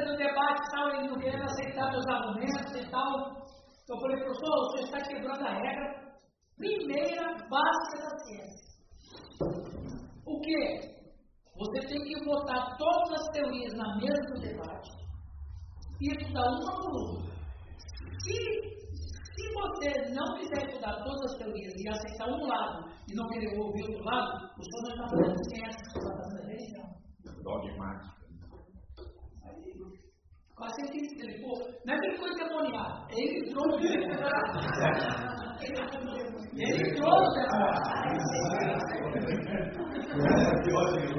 [0.00, 3.42] no debate tal, ele não querendo aceitar meus argumentos e tal.
[3.88, 6.02] Eu falei, professor, você está quebrando a regra
[6.56, 8.72] primeira básica da ciência.
[10.26, 10.92] O que?
[11.56, 14.90] Você tem que botar todas as teorias na mesa do debate
[16.00, 17.32] e estudar uma por uma.
[18.20, 18.38] Se,
[19.34, 23.58] se você não quiser estudar todas as teorias e aceitar um lado e não querer
[23.58, 27.02] ouvir outro lado, o senhor não está fazendo ciência, está fazendo religião.
[27.42, 28.21] Dogmático.
[30.62, 34.28] Quase que ele, pô, não é que ele foi demoniado, ele entrou no Ele entrou
[36.00, 36.12] no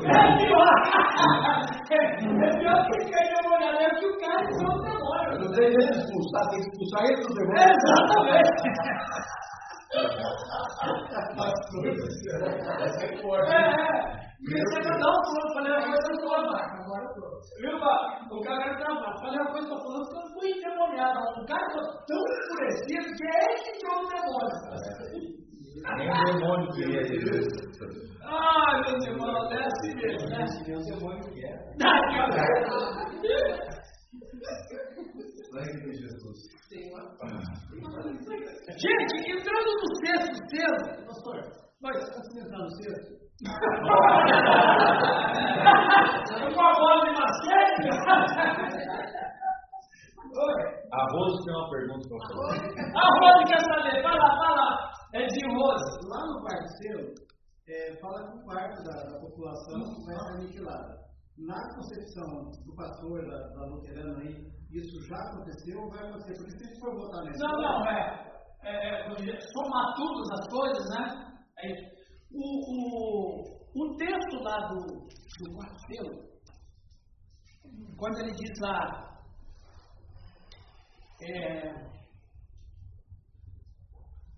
[0.08, 0.72] É pior!
[1.92, 4.40] É pior que ficar demoniado, é que o cara
[12.82, 13.54] Essa é forte.
[13.54, 14.24] É, é.
[14.44, 17.32] Comecei a dar um pulo, falei uma coisa, eu estou abaixo, agora eu estou.
[17.62, 19.20] Viu, O cara era trabalho.
[19.20, 21.20] Falei uma coisa, estou falando que eu fui endemoniado.
[21.40, 21.66] Um cara
[22.08, 24.58] tão enfurecido que é ele que entrou no demônio.
[25.98, 27.42] Nem o demônio queria dizer.
[28.26, 30.46] Ah, meu demônio, é assim mesmo, né?
[30.66, 31.56] Nem o demônio quer.
[35.52, 36.53] Sangue de Jesus.
[38.78, 41.38] Gente, entrando no sexto selo, pastor,
[41.82, 43.24] mas antes de entrar no sexto,
[46.54, 47.90] com a bola de macete?
[50.92, 52.66] A Rose tem uma pergunta para você.
[52.96, 54.66] A Rose quer saber, fala, fala.
[55.14, 56.08] É de Rose.
[56.08, 57.00] Lá no quarto seu,
[57.68, 61.04] é, fala que um quarto da, da população vai ser aniquilada.
[61.38, 64.36] Na concepção do pastor da, da luterana aí,
[64.74, 66.34] isso já aconteceu ou vai acontecer?
[66.36, 67.40] Porque se a gente for votar nisso.
[67.40, 68.34] Não, não, é.
[68.64, 71.04] é, é somar todas as coisas, né?
[71.60, 71.94] É,
[72.32, 76.34] o, o, o texto lá do, do quarto selo,
[77.98, 79.20] quando ele diz lá,
[81.22, 81.94] é,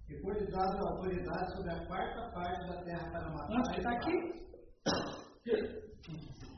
[0.07, 3.55] depois de dado a autoridade sobre a quarta parte da terra para matar.
[3.55, 4.45] Onde está aqui?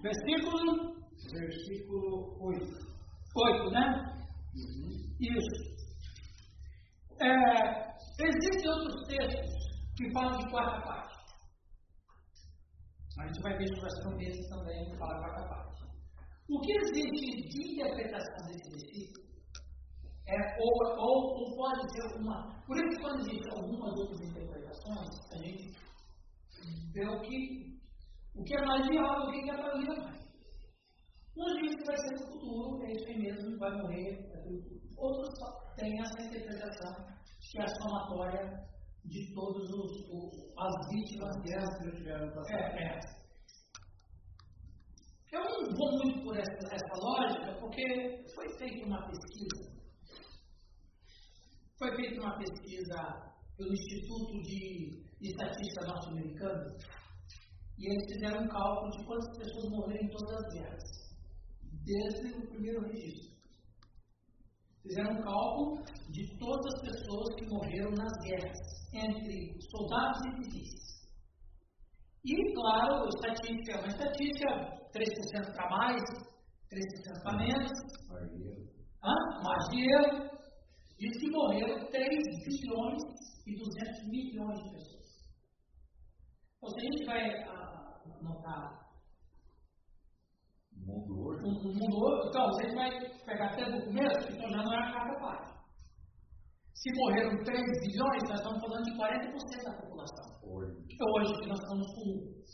[0.02, 0.98] Versículo?
[1.32, 2.97] Versículo 8.
[3.36, 4.18] 8, né?
[4.56, 5.16] Uhum.
[5.20, 5.78] Isso.
[7.20, 9.58] É, existem outros textos
[9.98, 11.18] que falam de quarta parte.
[13.20, 15.84] A gente vai ver sobre as promessas também, que fala quarta parte.
[16.50, 19.28] O que existe de interpretação desse versículo
[20.28, 22.62] é, ou, ou, ou, pode ser uma.
[22.66, 25.72] Por isso, quando existem algumas outras interpretações, a gente
[26.94, 27.80] vê o que,
[28.36, 30.27] o que é mais viável, o que é vida mais.
[31.38, 34.28] Dizem que vai ser no futuro, é isso aí mesmo, vai morrer.
[34.98, 35.30] Outros
[35.76, 37.06] têm essa interpretação
[37.40, 38.68] que é a somatória
[39.06, 39.70] de todas
[40.58, 42.58] as vítimas guerras que tiveram passado.
[42.58, 43.00] É, é.
[45.32, 49.78] Eu não vou muito por essa, essa lógica, porque foi feita uma pesquisa.
[51.78, 53.28] Foi feita uma pesquisa
[53.58, 56.78] pelo Instituto de Estatística Norte-Americano
[57.78, 61.07] e eles fizeram um cálculo de quantas pessoas morreram em todas as guerras,
[61.88, 63.38] desde o primeiro registro.
[64.82, 68.58] Fizeram um cálculo de todas as pessoas que morreram nas guerras
[68.94, 70.88] entre soldados e civis.
[72.26, 74.50] E, claro, estatística é uma estatística,
[74.94, 76.02] 3% para mais,
[76.70, 77.72] 3% para menos.
[79.44, 80.28] Magia.
[81.00, 82.10] Diz que morreram 3
[82.46, 83.04] bilhões
[83.46, 85.08] e 200 milhões de pessoas.
[86.58, 88.87] Então, se a gente vai ah, notar
[90.88, 92.90] mundo hoje, o mundo hoje, então, você vai
[93.26, 95.58] pegar até do começo, então já não é a cada parte.
[96.74, 100.28] Se morreram 3 bilhões, nós estamos falando de 40% da população.
[100.44, 100.78] Hoje.
[101.12, 102.08] Hoje, que nós estamos com.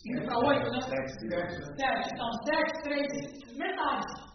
[0.08, 0.82] Indo para 8, né?
[0.82, 1.54] 7 bilhões.
[1.54, 2.14] 7.
[2.14, 4.34] Então, 7, 3, metade.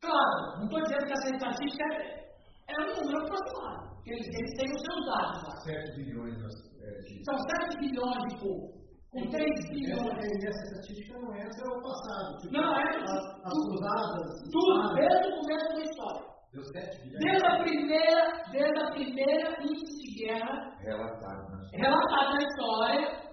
[0.00, 2.26] Claro, não estou dizendo que essa estatística é,
[2.68, 3.96] é um número aproximado.
[4.06, 5.56] Eles, eles têm os seus dados lá.
[5.60, 6.38] 7 bilhões.
[6.80, 7.24] É, de...
[7.24, 8.85] São 7 bilhões de pouco.
[9.16, 10.18] Com 3 bilhões.
[10.18, 12.36] Essa, essa estatística não entra no passado.
[12.42, 12.82] Tipo, não, é.
[12.82, 14.26] As, as cruzadas.
[14.52, 16.22] Tudo, desde o começo da história.
[16.52, 17.24] Deu 7 bilhões.
[17.24, 23.26] Desde a primeira, desde a primeira índice de guerra relatado na história, relatado na história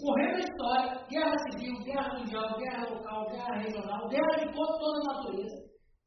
[0.00, 5.14] correndo a história, guerra civil, guerra mundial, guerra local, guerra regional, guerra de toda a
[5.14, 5.56] natureza,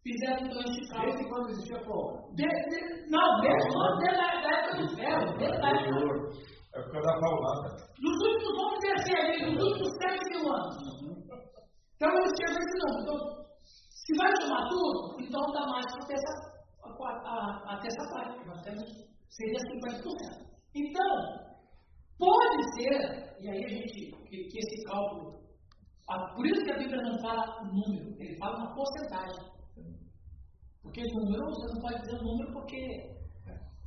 [0.04, 1.12] fizeram então este cálculo.
[1.12, 2.36] Desde quando existia fome?
[2.36, 3.70] Desde, não, desde,
[4.00, 6.61] desde a época do ferro, desde a época.
[6.74, 7.70] É época da paulada.
[8.00, 10.76] Nos últimos, vamos descer ali, nos últimos 7 mil anos.
[11.96, 13.02] Então eles tinham esse número.
[13.04, 13.18] Então,
[13.90, 16.52] se vai somar tudo, então dá mais para essa
[16.84, 18.84] a, a, a terça parte, nós temos,
[19.30, 20.52] seria 50%.
[20.76, 21.12] Então,
[22.18, 25.42] pode ser, e aí a gente, que, que esse cálculo,
[26.36, 29.52] por isso que a Bíblia não fala número, ele fala uma porcentagem.
[30.82, 33.22] Porque número, você não pode dizer número porque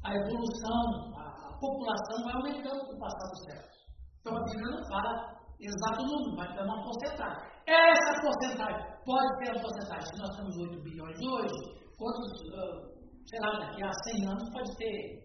[0.04, 3.78] a evolução, a população vai aumentando com o passar dos séculos.
[4.20, 7.54] Então a Bíblia não fala exato número, mas é uma porcentagem.
[7.66, 10.06] Essa porcentagem pode ser a porcentagem.
[10.06, 11.58] Se nós temos 8 bilhões hoje,
[11.96, 12.94] quantos, uh,
[13.26, 15.24] sei lá, daqui a 100 anos pode ter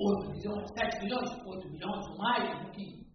[0.00, 3.06] 8 bilhões, 7 bilhões, 8 bilhões mais, enfim.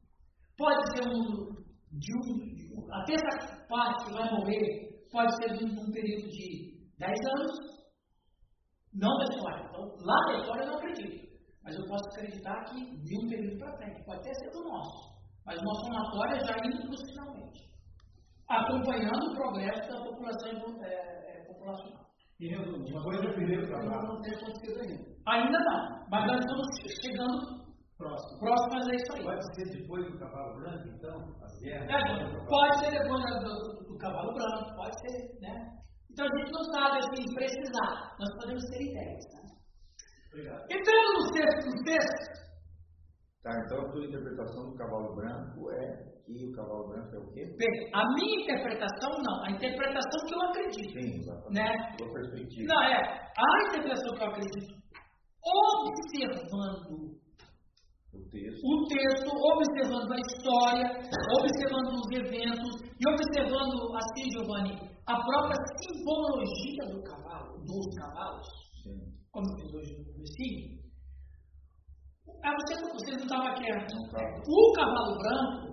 [0.58, 1.58] Pode ser um número
[1.92, 5.92] de um, de um, a terça parte que vai morrer pode ser de um, um
[5.92, 7.52] período de 10 anos,
[8.94, 9.66] não da história.
[9.70, 11.26] Então, lá da história eu não acredito.
[11.68, 14.02] Mas eu posso acreditar que de um período para frente.
[14.06, 15.19] Pode até ser do nosso.
[15.46, 17.60] Mas o nosso somatório é já indo finalmente.
[18.48, 22.08] Acompanhando o progresso da população é, é, populacional.
[22.40, 24.08] E resumo, depois do primeiro trabalho.
[24.08, 25.06] Não tem acontecido ainda.
[25.28, 26.08] Ainda não.
[26.10, 26.68] Mas nós estamos
[27.04, 27.68] chegando
[27.98, 28.40] Próximo.
[28.40, 29.24] próximo a isso aí.
[29.24, 31.36] Pode ser depois do cavalo branco, então?
[31.44, 31.90] As guerras?
[31.90, 35.78] É, pode ser depois do, do, do cavalo branco, pode ser, né?
[36.12, 39.25] Então a gente não sabe assim precisar, nós podemos ter ideias.
[39.34, 39.47] Né?
[40.31, 40.63] Obrigado.
[40.69, 42.47] Entrando no texto, no texto.
[43.44, 47.27] Tá, então a tua interpretação do cavalo branco é que o cavalo branco é o
[47.31, 47.45] quê?
[47.57, 50.91] Bem, a minha interpretação não, a interpretação que eu acredito.
[50.91, 51.53] Sim, exatamente.
[51.53, 51.95] Né?
[51.97, 52.74] Tua perspectiva.
[52.74, 52.97] Não, é,
[53.38, 54.75] a interpretação que eu acredito,
[55.47, 57.15] observando
[58.13, 58.62] O texto.
[58.65, 60.88] o texto, observando a história,
[61.39, 64.74] observando os eventos e observando, assim, Giovanni,
[65.07, 68.47] a própria simbologia do cavalo, dos cavalos,
[68.83, 69.00] Sim.
[69.31, 70.77] como fiz hoje no comecinho.
[72.44, 73.94] Ah, você, você não estava quieto.
[73.94, 74.41] Estava.
[74.47, 75.71] O cavalo branco,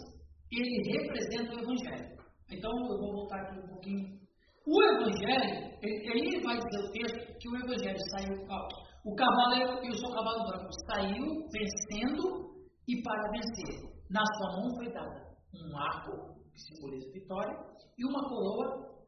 [0.51, 2.15] ele representa o Evangelho.
[2.51, 4.21] Então, eu vou voltar aqui um pouquinho.
[4.67, 8.69] O Evangelho, ele, ele vai dizer o texto que o Evangelho saiu, ó,
[9.05, 12.55] o cavalo é- e o cavalo branco saiu vencendo
[12.89, 13.95] e para vencer.
[14.11, 17.57] Na sua mão foi dada um arco, que simboliza vitória,
[17.99, 19.05] e uma coroa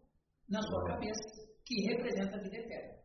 [0.48, 2.96] na sua cabeça, que representa a vida eterna.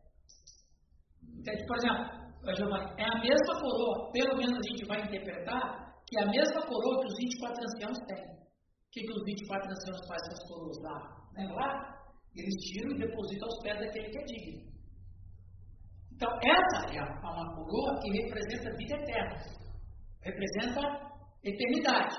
[1.22, 1.66] Entende?
[1.66, 6.26] Por exemplo, é a mesma coroa, pelo menos a gente vai interpretar que é a
[6.26, 8.24] mesma coroa que os 24 anciãos têm.
[8.24, 11.28] O que, que os 24 anciãos fazem com as coroas lá?
[11.36, 12.02] Lembra lá?
[12.34, 14.72] Eles tiram e depositam aos pés daquele que é digno.
[16.12, 19.38] Então, essa é a- uma coroa que representa vida eterna,
[20.20, 20.80] representa
[21.44, 22.16] eternidade.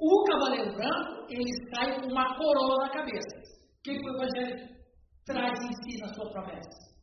[0.00, 3.36] O cavaleiro branco, ele sai com uma coroa na cabeça.
[3.78, 4.68] O que, que o Evangelho
[5.26, 6.94] traz em si na sua promessa?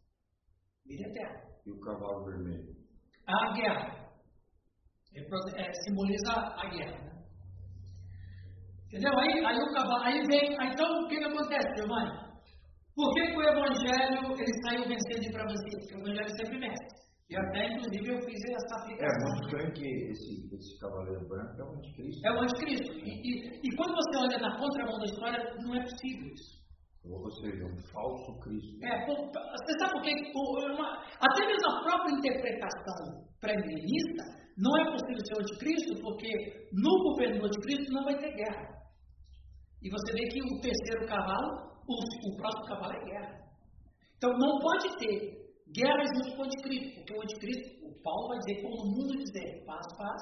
[0.85, 1.50] Vida eterna.
[1.66, 2.75] E o cavalo vermelho?
[3.28, 4.02] A guerra.
[5.13, 6.98] Repro- é, simboliza a guerra.
[7.04, 7.12] Né?
[8.88, 9.18] Entendeu?
[9.19, 12.12] Aí, aí o cavalo, aí vem, aí, então o que, que acontece, Giovanni?
[12.96, 15.80] Por que, que o Evangelho ele saiu vencendo para vencer?
[15.80, 17.02] Porque o Evangelho sempre vence.
[17.30, 19.30] E até, inclusive, eu fiz essa É aplicação.
[19.31, 22.28] muito estranho que esse, esse cavaleiro branco é o anticristo.
[22.28, 22.92] É o anticristo.
[22.92, 26.61] E, e, e quando você olha na contramão da história, não é possível isso.
[27.03, 28.77] Ou seja, um falso Cristo.
[28.86, 30.12] É, você sabe por quê?
[31.19, 34.24] Até mesmo a própria interpretação pré-milenista
[34.57, 36.30] não é possível ser anticristo, porque
[36.74, 38.81] no governo do anticristo não vai ter guerra.
[39.81, 43.42] E você vê que o terceiro cavalo, o, o próximo cavalo é guerra.
[44.18, 45.42] Então não pode ter
[45.74, 49.18] guerra junto com o anticristo, porque o anticristo, o Paulo vai dizer, como o mundo
[49.18, 50.21] dizer, paz, paz,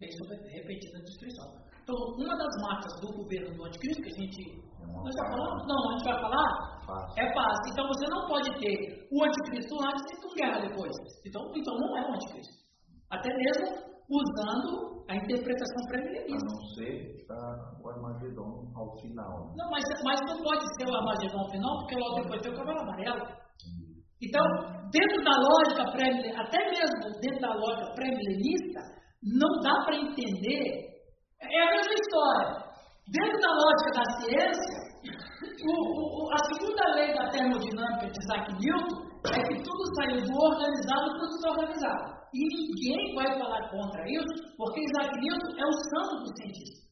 [0.00, 1.71] vem sobre repentina destruição.
[1.82, 4.72] Então, uma das marcas do governo do anticristo, que a gente.
[4.80, 5.34] Não, Nós já paz.
[5.34, 5.66] falamos?
[5.66, 6.48] Não, a gente vai falar
[6.86, 7.04] Paz.
[7.18, 7.58] é paz.
[7.70, 10.92] Então você não pode ter o anticristo antes e com guerra depois.
[11.26, 12.54] Então, então não é o anticristo.
[13.10, 16.46] Até mesmo usando a interpretação A pré-milenista.
[16.46, 19.52] não ser ah, o Armagedon ao final.
[19.56, 22.80] Não, mas, mas não pode ser o Armagedon final, porque logo depois tem o cavalo
[22.80, 23.26] amarelo.
[24.22, 24.44] Então,
[24.90, 28.80] dentro da lógica pré até mesmo dentro da lógica pré-milenista,
[29.22, 30.91] não dá para entender.
[31.42, 32.72] É a mesma história.
[33.08, 34.78] Dentro da lógica da ciência,
[35.66, 40.34] o- o- a segunda lei da termodinâmica de Isaac Newton é que tudo saiu do
[40.34, 42.22] organizado para o desorganizado.
[42.34, 46.82] E ninguém vai falar contra isso, porque Isaac Newton é o santo do cientista.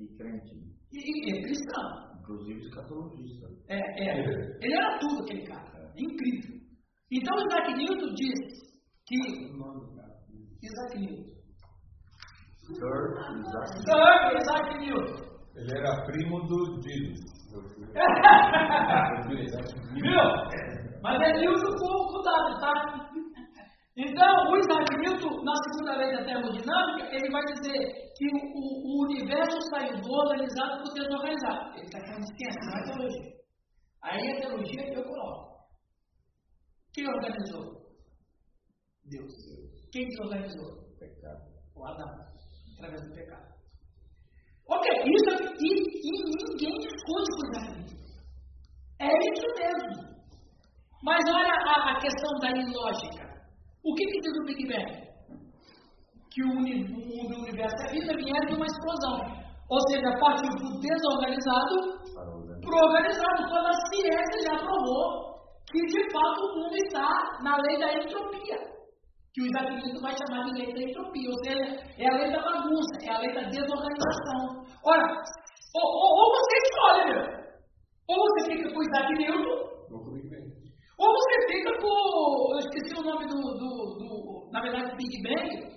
[0.00, 0.54] E crente.
[0.92, 2.10] E, é cristão.
[2.20, 3.46] Inclusive escatologista.
[3.68, 4.56] É, é.
[4.62, 5.92] Ele era tudo aquele cara.
[5.96, 6.60] Incrível.
[7.10, 8.38] Então Isaac Newton diz
[9.06, 9.50] que.
[10.62, 11.39] Isaac Newton.
[12.74, 13.02] Sir
[13.40, 15.18] Isaac Sir Isaac Newton.
[15.56, 17.20] Ele era primo do Dinos.
[19.94, 20.24] Viu?
[21.02, 22.72] Mas é Newton com com W, tá?
[23.96, 27.80] Então, o Isaac Newton, na segunda lei da termodinâmica, ele vai dizer
[28.16, 31.74] que o, o- o universo saiu do organizado para o desorganizado.
[31.76, 33.32] Ele está falando de ciência, não é teologia.
[34.02, 35.50] Aí a teologia que eu coloco.
[36.94, 37.64] Quem organizou?
[39.04, 39.32] Deus.
[39.92, 40.70] Quem desorganizou?
[40.98, 41.42] pecado.
[41.74, 42.08] O Adão,
[42.80, 43.46] através do pecado.
[44.68, 45.72] Ok, isso aqui, e,
[46.06, 47.98] e ninguém esconde com Isaac Newton.
[49.32, 50.10] isso mesmo.
[51.02, 53.30] Mas olha a, a questão da ilógica.
[53.84, 55.10] O que, que diz o Big Bang?
[56.30, 59.40] Que o, uni, o universo e a vida vieram de uma explosão.
[59.68, 65.30] Ou seja, partiu do desorganizado para o organizado, quando a ciência já provou
[65.70, 67.08] que de fato o mundo está
[67.42, 68.58] na lei da entropia.
[69.32, 71.66] Que o Isaac Newton vai chamar de lei da entropia, ou seja,
[71.98, 74.66] é a lei da bagunça, é a lei da desorganização.
[74.84, 75.06] Ora,
[75.74, 77.40] ou, ou, ou você escolhe, meu.
[78.08, 79.70] Ou você fica com o Isaac Newton,
[81.00, 82.52] ou você fica com.
[82.52, 83.40] Eu esqueci o nome do.
[83.40, 85.70] do, do na verdade, Big Bang.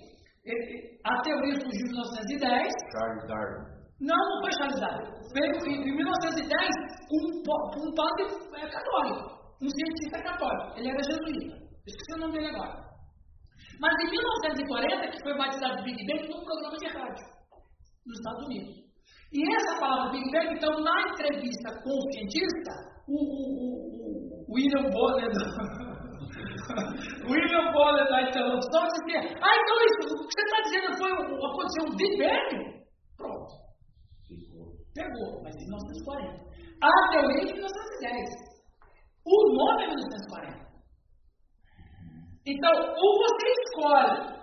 [1.04, 2.72] A teoria surgiu em 1910.
[2.92, 3.64] Charles Darwin.
[4.00, 5.08] Não, não foi Charles Darwin.
[5.32, 6.68] Veio em, em 1910
[7.10, 8.24] um, um padre
[8.60, 10.78] é, católico, um cientista católico.
[10.78, 11.56] Ele era jesuíta.
[11.86, 12.93] Esqueci o nome dele agora.
[13.80, 17.26] Mas em 1940, que foi batizado de Big Bang num programa de rádio
[18.06, 18.84] nos Estados Unidos.
[19.32, 22.72] E essa palavra Big Bang, então, na entrevista com o cientista,
[23.08, 25.30] o, o, o William Bonner,
[27.26, 31.84] William Bonner da interlocução dizia, ah, então isso, o que você está dizendo foi aconteceu
[31.88, 32.84] um Big Bang?
[33.16, 33.64] Pronto.
[34.94, 36.44] Pegou, mas em 1940.
[36.80, 38.30] A teoria de 1910.
[39.26, 40.63] O nome é 1940.
[42.46, 44.34] Então, ou você escolhe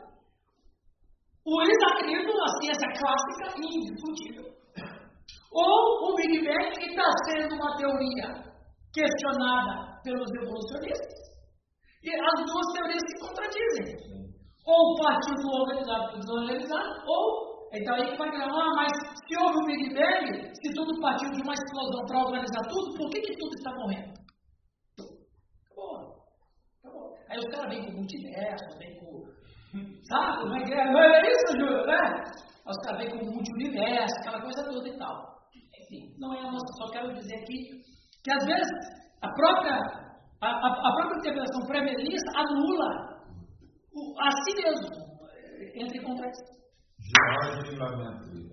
[1.45, 4.45] o Isaac Newton, a ciência clássica e indiscutível,
[5.51, 8.51] ou o Big Bang, que está sendo uma teoria
[8.93, 11.31] questionada pelos evolucionistas.
[12.03, 14.11] E as duas teorias se contradizem.
[14.65, 17.51] Ou partiu do organizado para o desorganizado, ou.
[17.73, 21.29] Então aí que vai virar, ah, mas se houve um Big Bang, se tudo partiu
[21.31, 24.13] de uma explosão para organizar tudo, por que, que tudo está morrendo?
[25.71, 26.25] Acabou.
[26.83, 27.17] Acabou.
[27.31, 29.23] Aí os caras vêm com multiverso, vêm com.
[30.03, 30.49] Sabe?
[30.49, 32.23] Não é, não é isso, Júlio, né?
[32.67, 35.31] Os caras vêm com multiverso, aquela coisa toda e tal.
[35.55, 36.67] Enfim, não é a nossa.
[36.77, 37.81] Só quero dizer aqui
[38.23, 38.69] que às vezes
[39.21, 39.75] a própria,
[40.41, 43.11] a, a, a própria interpretação pré-milenista anula
[43.93, 44.89] o, a si mesmo,
[45.75, 46.51] entre contratos.
[47.01, 48.51] Jorge Lametre.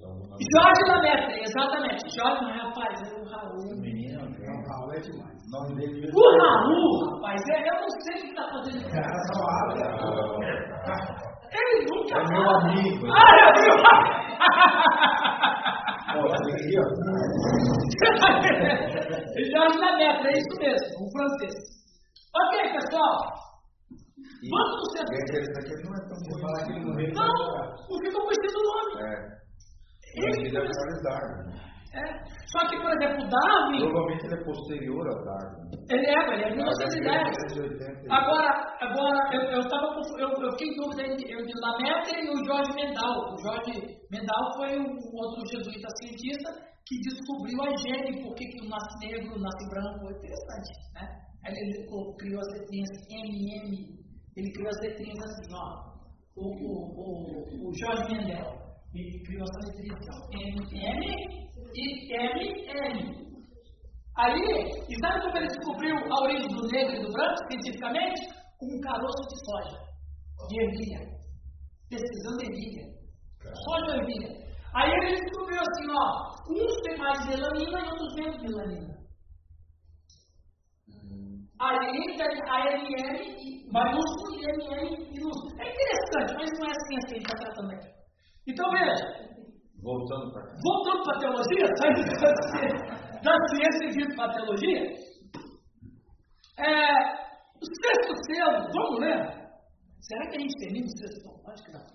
[0.55, 2.03] Jorge Lametre, exatamente.
[2.15, 3.75] Jorge não é rapaz, é o Raul.
[3.75, 5.38] O menino é o Raul é demais.
[5.49, 8.85] Dele O Raul, rapaz, é, eu não sei o que está fazendo.
[8.93, 9.81] Cara só abre.
[11.51, 12.19] Ele nunca.
[12.19, 13.07] É meu amigo.
[13.11, 13.97] Ah, é meu ó.
[19.39, 21.57] Jorge Lametre, é isso mesmo, um francês.
[22.37, 23.17] Ok, pessoal.
[24.51, 25.15] Vamos no centro.
[25.17, 26.37] Esse aqui não é tão bom.
[26.43, 27.13] Falar que ele.
[27.15, 27.33] Não,
[27.89, 28.93] porque eu conheci o nome.
[29.01, 29.39] É.
[30.15, 31.68] Ele é Charles Darwin.
[31.95, 32.05] É.
[32.53, 35.71] Só que, por exemplo, Darwin, Provavelmente ele é posterior a Darwin.
[35.89, 37.09] ele é, ele é de Mas 1910.
[37.65, 38.13] 1980.
[38.13, 39.89] Agora, agora eu, eu, tava,
[40.21, 43.33] eu, eu fiquei em dúvida entre Lametre e o Jorge Mendal.
[43.33, 43.73] O Jorge
[44.11, 49.37] Mendal foi um outro jesuíta cientista que descobriu a gene, por que o nasce negro,
[49.37, 50.09] o nasce branco.
[50.09, 51.05] É interessante, né?
[51.45, 51.87] Aí ele
[52.19, 53.99] criou as letrinhas MM,
[54.37, 55.89] ele criou as letrinhas assim, ó.
[56.37, 58.57] O, o, o, o Jorge Mendel,
[58.95, 60.19] ele criou essa letrinha aqui, ó.
[60.33, 63.29] MM e MM.
[64.17, 64.41] Aí,
[64.89, 68.21] e sabe como ele descobriu a origem do negro e do branco, cientificamente?
[68.59, 69.79] Com um caroço de soja,
[70.49, 71.01] de ervilha.
[71.89, 72.85] Pesquisando ervilha.
[73.65, 74.49] Soja ou ervilha.
[74.75, 78.99] Aí ele descobriu assim, ó, uns têm mais melanina e outros menos melanina.
[81.61, 85.61] Aí tem a MM e maiúsculo e MM minúsculo.
[85.61, 87.89] É interessante, mas não é assim assim que a gente está tratando aqui.
[88.47, 89.38] Então veja,
[89.83, 94.83] Voltando para voltando para a teologia, saindo da ciência- e vindo para a teologia,
[96.59, 96.91] é,
[97.55, 99.21] o sexto selo, vamos ler?
[100.01, 101.25] Será que a gente termina o sexto?
[101.27, 101.93] Não, acho que dá para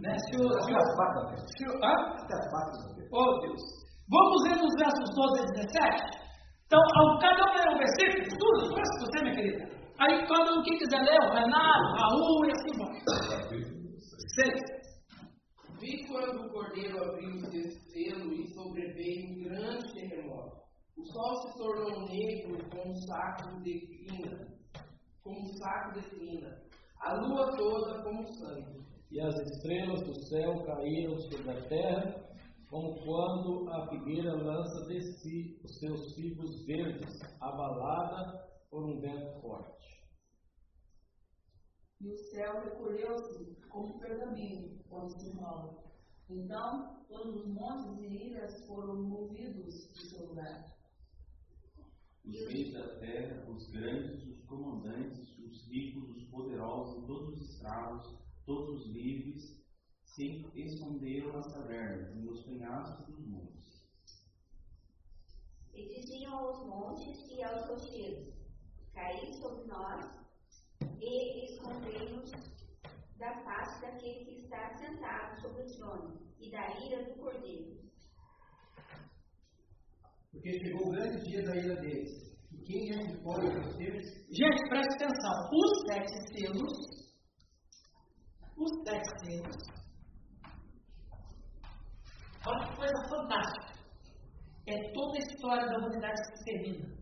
[0.00, 0.16] né?
[0.18, 0.80] Se o, se o,
[1.56, 2.78] se o, patas.
[3.12, 3.62] Oh Deus.
[4.10, 6.30] Vamos ler nos versos 12 a 17?
[6.66, 9.64] Então, ao- cada um lê um versículo, tudo, com você, minha querida.
[10.00, 12.92] Aí, cada um que quiser ler, o Renato, Raul e assim vai.
[14.36, 14.79] Seis.
[15.80, 20.60] Vi quando o cordeiro abriu o sexto selo e sobreveio um grande terremoto.
[20.94, 24.46] O sol se tornou negro como um saco de crina,
[25.24, 26.62] como um saco de crina.
[26.98, 28.84] A lua toda como sangue.
[29.10, 32.28] E as estrelas do céu caíram sobre a terra,
[32.68, 39.40] como quando a figueira lança de si os seus figos verdes, abalada por um vento
[39.40, 39.79] forte.
[42.00, 45.84] E o céu recolheu-se como pergaminho quando se enrola.
[46.30, 50.64] Então, todos os montes e ilhas foram movidos de seu lugar.
[52.24, 58.18] Os reis da terra, os grandes, os comandantes, os ricos, os poderosos, todos os escravos,
[58.46, 59.60] todos os livres,
[60.02, 63.84] se esconderam nas cavernas, nos penhascos dos montes.
[65.74, 68.34] E diziam aos montes e aos rochedos,
[68.92, 70.20] caí sobre nós
[71.00, 72.30] e escondei-nos
[73.18, 77.80] da face daquele que está sentado sobre o trono e da ira do cordeiro.
[80.30, 82.30] Porque chegou o grande dia da ira deles.
[82.52, 83.92] E quem é que pode vencer?
[84.30, 85.50] Gente, preste atenção.
[85.52, 86.72] Os sete selos,
[88.56, 89.56] os sete selos,
[92.46, 93.70] olha que coisa fantástica.
[94.66, 96.99] É toda a história da humanidade que se termina.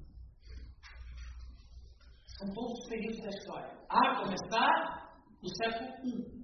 [2.39, 3.79] São todos os períodos da história.
[3.89, 5.11] A começar
[5.43, 6.39] no século I.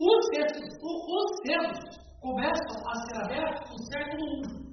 [0.00, 4.68] Os selos, os começam a ser abertos no século I.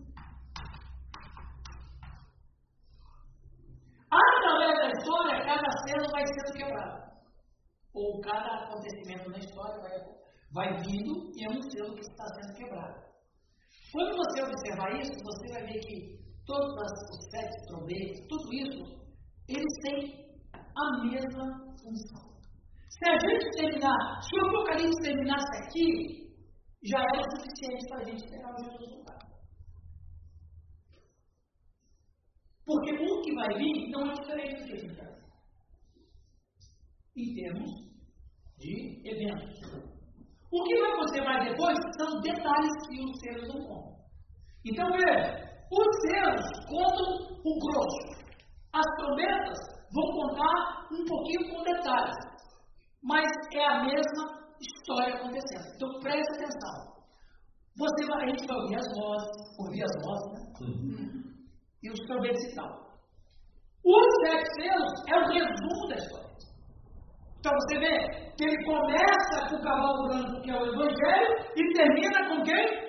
[4.12, 7.06] Através da história, cada selo vai sendo quebrado.
[7.94, 10.00] Ou cada acontecimento na história vai,
[10.54, 13.06] vai vindo e é um selo que está sendo quebrado.
[13.92, 19.05] Quando você observar isso, você vai ver que todos os sete trombetas, tudo isso,
[19.48, 21.46] eles têm a mesma
[21.82, 22.36] função.
[22.90, 26.26] Se a gente terminar, se o Apocalipse terminasse aqui,
[26.84, 29.06] já era suficiente para a gente pegar o Jesus no.
[32.66, 35.06] Porque o que vai vir não é diferente do que a gente está
[37.16, 37.72] Em termos
[38.58, 39.60] de eventos.
[40.52, 43.96] O que vai acontecer mais depois são detalhes que os seres não contam.
[44.66, 48.25] Então, veja, os seres contam o grosso.
[48.76, 49.58] As trombetas
[49.94, 52.16] vão contar um pouquinho com detalhes.
[53.02, 54.24] Mas é a mesma
[54.60, 55.76] história acontecendo.
[55.76, 56.96] Então, preste atenção.
[57.78, 60.42] Você vai, a gente vai ouvir as vozes, ouvir as vozes, né?
[60.62, 61.26] Uhum
[61.86, 62.86] e os trombetas e tal.
[63.86, 66.26] Os sete selos é o resumo da história.
[67.40, 71.74] Então você vê que ele começa com o cavalo branco, que é o Evangelho, e
[71.74, 72.86] termina com quem?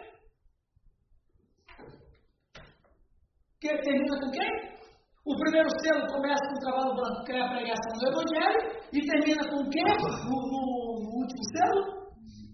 [3.60, 4.75] Que termina com quem?
[5.26, 8.60] O primeiro selo começa com o cavalo branco, que é a pregação do Evangelho,
[8.92, 9.82] e termina com quem?
[9.82, 11.82] No, no, último selo?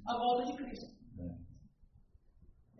[0.09, 0.87] A volta de Cristo.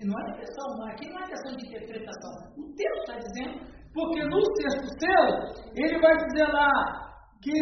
[0.01, 2.33] E não é questão, aqui não é questão de interpretação.
[2.57, 3.61] O texto está dizendo,
[3.93, 6.71] porque no sexto selo, ele vai dizer lá
[7.43, 7.53] que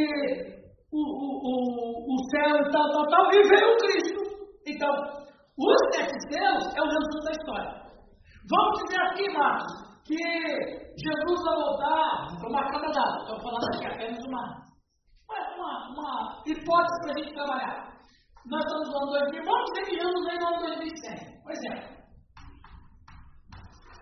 [0.93, 4.21] o, o, o, o céu e tal, tal, tal, e veio o Cristo.
[4.69, 4.91] Então,
[5.59, 7.81] os sete selos é o resumo da história.
[8.49, 10.27] Vamos dizer aqui, Marcos, que
[10.99, 13.19] Jesus vai voltar para uma cada data.
[13.23, 14.43] Estou falando aqui apenas uma,
[15.31, 17.91] uma, uma hipótese para a gente trabalhar.
[18.47, 21.43] Nós estamos no ano 2000, vamos dizer que vem no ano 2100.
[21.43, 22.01] Por exemplo.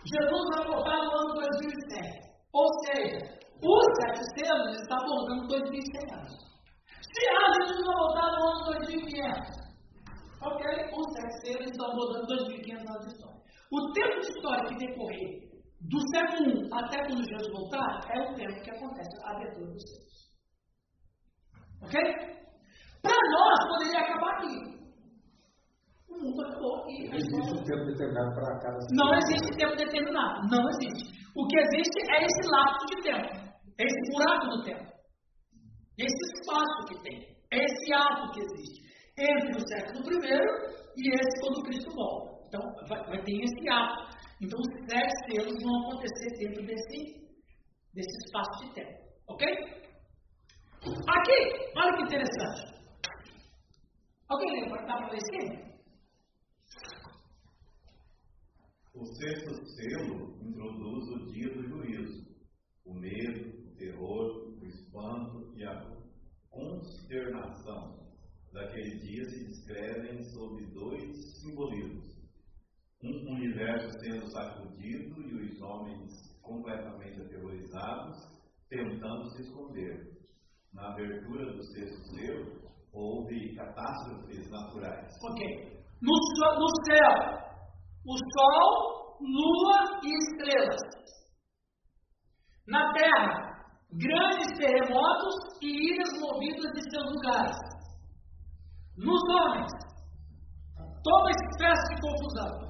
[0.09, 2.29] Jesus vai voltar no ano 2100.
[2.55, 6.33] Ou seja, os sete selos está voltando 2100 anos.
[7.03, 9.69] Se ah, Jesus vai voltar no ano 2500.
[10.41, 10.65] Ok,
[10.97, 13.39] os sete selos estão voltando 2500 anos de história.
[13.71, 15.48] O tempo de história que decorrer
[15.81, 19.83] do século 1 até quando Jesus voltar é o tempo que acontece a abertura dos
[19.83, 20.09] selos.
[21.83, 22.39] Ok?
[23.03, 24.79] Para nós, poderia acabar aqui.
[26.09, 27.09] O mundo acabou aqui.
[27.09, 30.49] Não existe um tempo determinado para cada Não existe tempo determinado.
[30.51, 31.19] Não existe.
[31.37, 33.49] O que existe é esse lapso de tempo.
[33.79, 34.93] É esse buraco no tempo.
[35.97, 37.39] Esse espaço que tem.
[37.53, 38.89] É esse ato que existe.
[39.17, 42.47] Entre o século I e esse quando Cristo volta.
[42.49, 44.18] Então, vai, vai ter esse ato.
[44.41, 47.29] Então, os sete selos vão acontecer dentro desse,
[47.93, 49.09] desse espaço de tempo.
[49.29, 49.47] Ok?
[51.09, 52.79] Aqui, olha que interessante.
[54.29, 54.87] Alguém lembra?
[54.87, 55.69] Para ler esse?
[58.95, 62.29] O sexto selo introduz o dia do juízo.
[62.85, 65.99] O medo, o terror, o espanto e a
[66.51, 68.09] consternação
[68.53, 72.08] daquele dia se descrevem sob dois simbolismos.
[73.03, 76.11] Um universo sendo sacudido e os homens
[76.43, 78.17] completamente aterrorizados,
[78.69, 80.19] tentando se esconder.
[80.73, 82.61] Na abertura do sexto selo,
[82.93, 85.15] houve catástrofes naturais.
[85.23, 85.81] Ok.
[86.03, 87.49] No, no céu,
[88.05, 90.81] o sol, lua e estrelas.
[92.67, 93.59] Na terra,
[93.93, 97.57] grandes terremotos e ilhas movidas de seus lugares.
[98.97, 99.73] Nos homens,
[101.03, 102.68] toda espécie de confusão.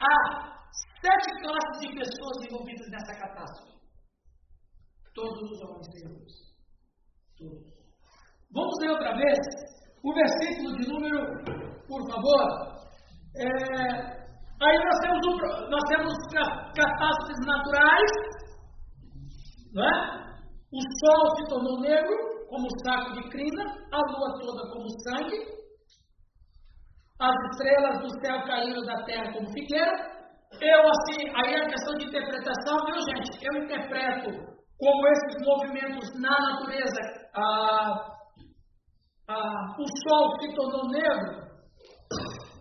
[0.00, 0.68] Há
[1.00, 3.76] sete classes de pessoas envolvidas nessa catástrofe.
[5.14, 6.32] Todos os homens senhores.
[7.38, 7.76] Todos.
[8.52, 9.38] Vamos ler outra vez
[10.06, 11.18] o versículo de número,
[11.88, 12.76] por favor,
[13.36, 13.46] é,
[14.62, 15.36] aí nós temos, um,
[15.68, 16.14] nós temos
[16.76, 18.12] catástrofes naturais,
[19.74, 20.26] não é?
[20.72, 22.16] O sol se tornou negro,
[22.48, 25.40] como saco de crina, a lua toda como sangue,
[27.18, 30.16] as estrelas do céu caíram da terra como figueira,
[30.60, 33.44] eu assim, aí é questão de interpretação, viu gente?
[33.44, 34.30] Eu interpreto
[34.78, 37.00] como esses movimentos na natureza,
[37.34, 38.16] ah,
[39.28, 41.46] ah, o sol se tornou negro.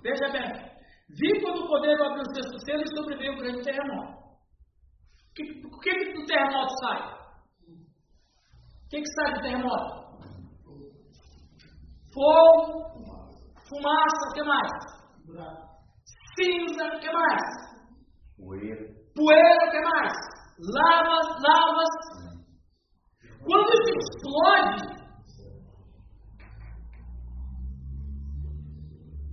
[0.02, 0.52] Veja bem,
[1.10, 4.14] vi quando o poder abriu o sexto selo e sobreveio um grande terremoto.
[5.30, 7.14] O que, o que, que do terremoto sai?
[8.86, 10.06] O que, que sai do terremoto?
[12.14, 13.15] Fogo,
[13.70, 14.72] fumaça, o que mais?
[16.38, 17.42] Cinza, o que mais?
[18.38, 18.86] Poeira.
[19.16, 20.14] Poeira, o que mais?
[20.60, 21.94] Lavas, lavas.
[23.44, 24.82] Quando isso explode,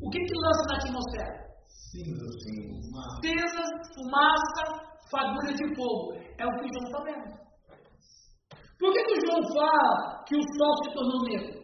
[0.03, 1.43] o que que lança na atmosfera?
[1.91, 2.81] Cinza, sim.
[3.23, 3.65] Cinza,
[3.95, 4.63] fumaça,
[5.11, 6.15] fagulha de fogo.
[6.39, 7.43] É o que o João está vendo.
[8.79, 11.62] Por que, que o João fala que o sol se tornou negro?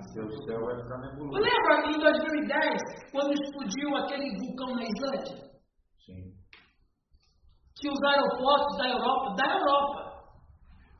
[0.00, 1.42] O céu vai ficar nebuloso.
[1.42, 2.80] Lembra em 2010,
[3.12, 5.36] quando explodiu aquele vulcão na Islândia?
[6.04, 6.32] Sim.
[7.80, 10.00] Que os aeroportos da Europa, da Europa,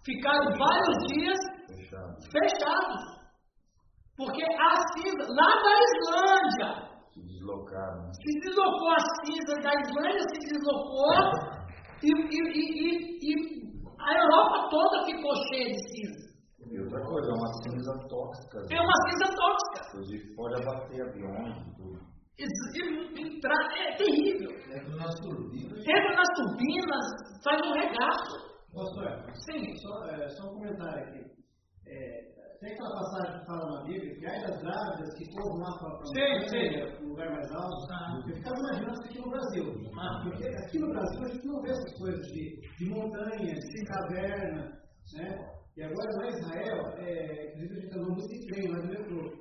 [0.04, 1.38] ficaram vários dias
[1.76, 2.16] Fechado.
[2.30, 3.20] fechados.
[4.16, 8.12] Porque a cinza, lá da Islândia, Se deslocaram.
[8.12, 11.14] se deslocou a cinza da Islândia, se deslocou
[12.02, 16.29] e, e, e, e a Europa toda ficou cheia de cinza.
[16.70, 18.58] E outra coisa, é uma cinza tóxica.
[18.60, 18.66] né?
[18.70, 19.88] É uma cinza tóxica.
[19.88, 22.00] Inclusive pode abater aviões e tudo.
[22.40, 24.50] Entrar- É terrível.
[24.50, 25.78] Entra nas turbinas.
[25.80, 27.06] Entra nas turbinas,
[27.44, 28.50] faz um regaço.
[28.72, 29.76] Pastor, Sim.
[29.78, 31.18] só, é, só um comentário aqui.
[31.88, 32.30] É,
[32.60, 35.98] tem aquela passagem que fala na Bíblia que ai das grávidas que corram lá para
[36.06, 37.04] Sim, sim.
[37.04, 37.92] um lugar mais alto.
[37.92, 38.20] Ah.
[38.28, 39.64] Eu ficava imaginando isso aqui no Brasil.
[39.98, 40.20] Ah.
[40.22, 44.62] Porque aqui no Brasil a gente não vê essas coisas de, de montanha, de caverna,
[45.16, 45.60] né?
[45.80, 48.88] E agora lá em Israel, é, inclusive a gente andou muito de trem lá no
[48.88, 49.32] metrô.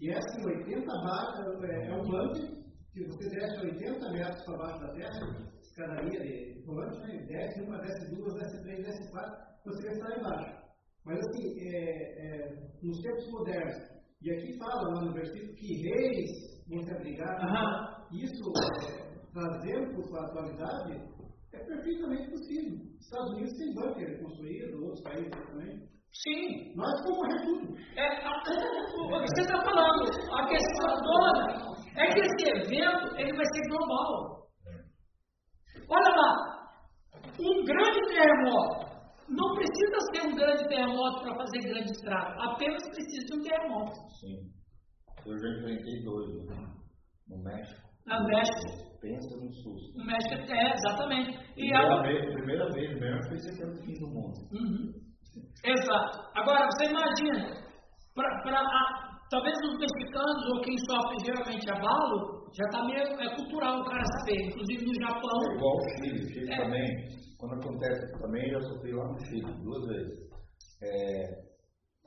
[0.00, 2.50] E é assim, 80 barras, é, é um bunker,
[2.92, 7.24] que você desce 80 metros para baixo da terra, escadaria de volante, né?
[7.28, 10.64] desce uma, desce duas, desce três, desce quatro, você vai estar lá embaixo.
[11.04, 13.76] Mas assim, é, é, nos tempos modernos,
[14.20, 16.30] e aqui fala lá no versículo que reis
[16.66, 18.52] vão se abrigar, isso
[18.82, 21.13] é, trazendo para a atualidade
[21.54, 22.78] é perfeitamente possível.
[23.00, 25.88] Estados Unidos tem bunker construído, outros países também.
[26.22, 26.74] Sim.
[26.76, 27.76] Nós vamos morrer tudo.
[27.96, 28.42] É, a- o
[29.22, 34.44] que você está falando, a questão toda é que esse evento ele vai ser global.
[35.88, 36.70] Olha lá,
[37.38, 38.94] um grande terremoto.
[39.28, 42.40] Não precisa ser um grande terremoto para fazer grande estrago.
[42.42, 43.92] Apenas precisa de um terremoto.
[44.20, 44.52] Sim.
[45.26, 46.74] Eu já enfrentei dois né?
[47.28, 47.88] no México.
[48.06, 48.84] Na México.
[49.00, 49.98] Pensa no susto.
[49.98, 51.30] No México é, exatamente.
[51.56, 54.38] E Primeira agora, vez, primeira vez mesmo, eu que era o fim do mundo.
[54.52, 54.92] Uhum.
[55.64, 56.18] Exato.
[56.36, 57.54] Agora, você imagina,
[58.14, 63.36] pra, pra, a- talvez os mexicanos ou quem sofre geralmente abalo, já está meio é
[63.36, 64.46] cultural o cara saber.
[64.48, 65.54] Inclusive no É Japão.
[65.56, 66.24] igual o Chile.
[66.24, 66.56] O Chile É.
[66.56, 66.86] também,
[67.38, 70.30] quando acontece, também já sofri lá no Chile, duas vezes.
[70.82, 71.44] É,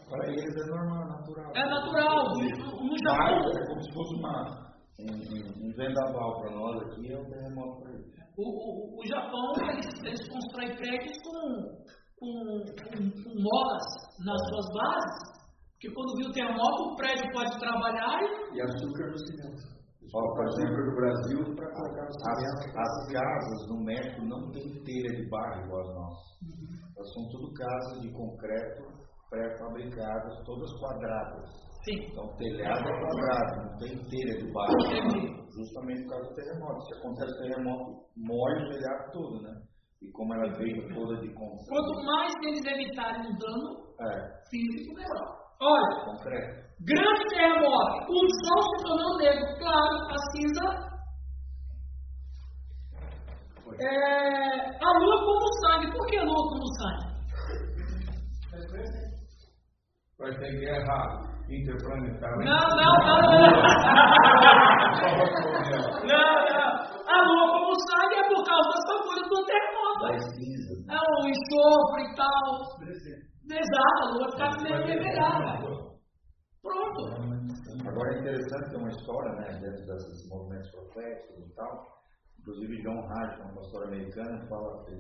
[0.10, 1.52] para eles é normal, natural.
[1.56, 2.24] É natural.
[2.34, 4.67] No, no Mas Japão, é como se fosse uma,
[5.00, 8.08] um, um, um vendaval para nós aqui, é um terremoto para eles.
[8.38, 11.42] o, o, o Japão eles, eles constroem prédios com,
[12.18, 12.34] com,
[12.66, 13.88] com, com molas
[14.26, 15.38] nas suas bases.
[15.74, 19.78] Porque quando viu o terremoto, o prédio pode trabalhar e E açúcar no cimento.
[20.12, 22.38] Ó, por exemplo, no Brasil, para colocar no cimento.
[22.38, 26.28] As, as casas no México não tem telha de barro igual as nossas.
[26.98, 31.68] Elas são tudo casas de concreto pré-fabricadas, todas quadradas.
[31.88, 32.12] Sim.
[32.12, 34.46] Então, o telhado é quadrado, não tem telha de.
[34.48, 35.48] Entendi.
[35.56, 36.82] Justamente por causa do terremoto.
[36.86, 39.54] Se acontece terremoto, molha o telhado todo, né?
[40.02, 41.70] E como ela veio toda de concreto.
[41.70, 44.12] Quanto mais eles evitarem o dano É,
[44.52, 45.38] físico, melhor.
[45.60, 46.68] Olha, concreto.
[46.82, 50.88] grande terremoto, o sol se tornou negro, claro, a cinza.
[53.80, 53.90] É,
[54.84, 55.92] a lua como sangue.
[55.92, 57.08] Por que a lua como sangue?
[60.20, 62.46] Vai ter guerra interplanetária.
[62.46, 63.48] Não, não, não, não.
[66.04, 66.72] Não, não.
[67.08, 70.06] A lua como sangue é por causa das fagulhas do terremoto.
[70.08, 72.44] É o enxofre e tal.
[73.50, 75.54] Exato, a lua fica meio avermelhada.
[76.62, 77.02] Pronto.
[77.88, 81.88] Agora é interessante ter uma história, né, dentro desses movimentos proféticos e tal.
[82.40, 84.96] Inclusive John Hart, um pastor americano, fala que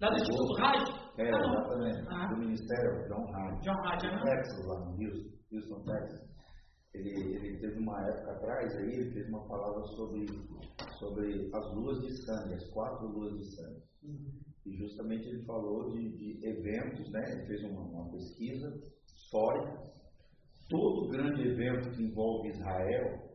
[0.00, 0.94] Lá do Instituto Rádio?
[1.18, 1.40] É, não.
[1.40, 2.06] exatamente.
[2.08, 2.26] Ah.
[2.28, 3.64] Do Ministério John Hart.
[3.64, 4.20] John Hart, em né?
[4.22, 6.28] Texas, lá no Houston, Houston, Texas.
[6.94, 10.26] Ele, ele teve uma época atrás aí, ele fez uma palavra sobre,
[10.98, 13.82] sobre as luas de sangue, as quatro luas de sangue.
[14.64, 17.20] E justamente ele falou de, de eventos, né?
[17.32, 18.68] Ele fez uma, uma pesquisa
[19.04, 19.88] histórica.
[20.68, 23.28] Todo grande evento que envolve Israel,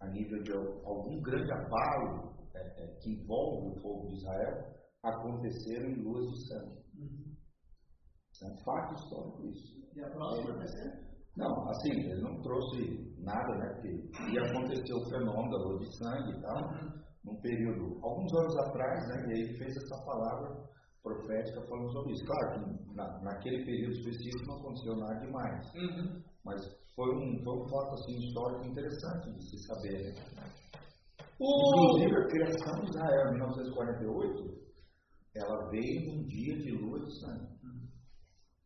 [0.00, 5.90] a nível de algum grande abalo é, é, que envolve o povo de Israel, aconteceram
[5.90, 6.84] em luas de sangue.
[6.98, 7.34] Uhum.
[8.42, 9.84] É um fato histórico isso.
[9.94, 11.04] E a próxima vai ser?
[11.36, 13.68] Não, assim, ele não trouxe nada, né?
[13.74, 16.92] Porque ia acontecer o fenômeno da lua de sangue e tal, uhum.
[17.24, 19.26] num período, alguns anos atrás, né?
[19.28, 20.64] E aí ele fez essa palavra
[21.02, 22.24] profética falando sobre isso.
[22.24, 26.22] Claro que na, naquele período específico não aconteceu nada demais, uhum.
[26.44, 26.60] mas
[26.94, 30.14] foi um, foi um fato assim, histórico interessante de se saber.
[30.14, 30.44] Né?
[31.40, 31.84] O...
[31.84, 34.63] Inclusive, a criação de Israel em 1948,
[35.36, 37.54] ela veio num dia de lua de sangue.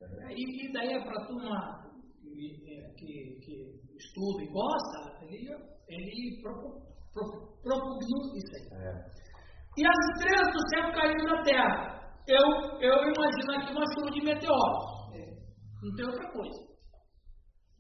[0.00, 1.88] É, e, e daí é para a turma
[2.22, 5.50] que, que, que, estuda e gosta, ele,
[5.88, 8.68] ele propugnou isso aí.
[8.80, 9.28] É.
[9.76, 11.98] E as estrelas do céu caíram na terra.
[12.28, 15.14] Eu, eu imagino aqui uma chuva de meteoros.
[15.14, 15.38] É.
[15.82, 16.68] Não tem outra coisa.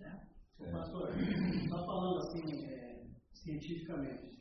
[0.00, 0.72] É.
[0.72, 4.38] Pastor, está falando assim, é, cientificamente.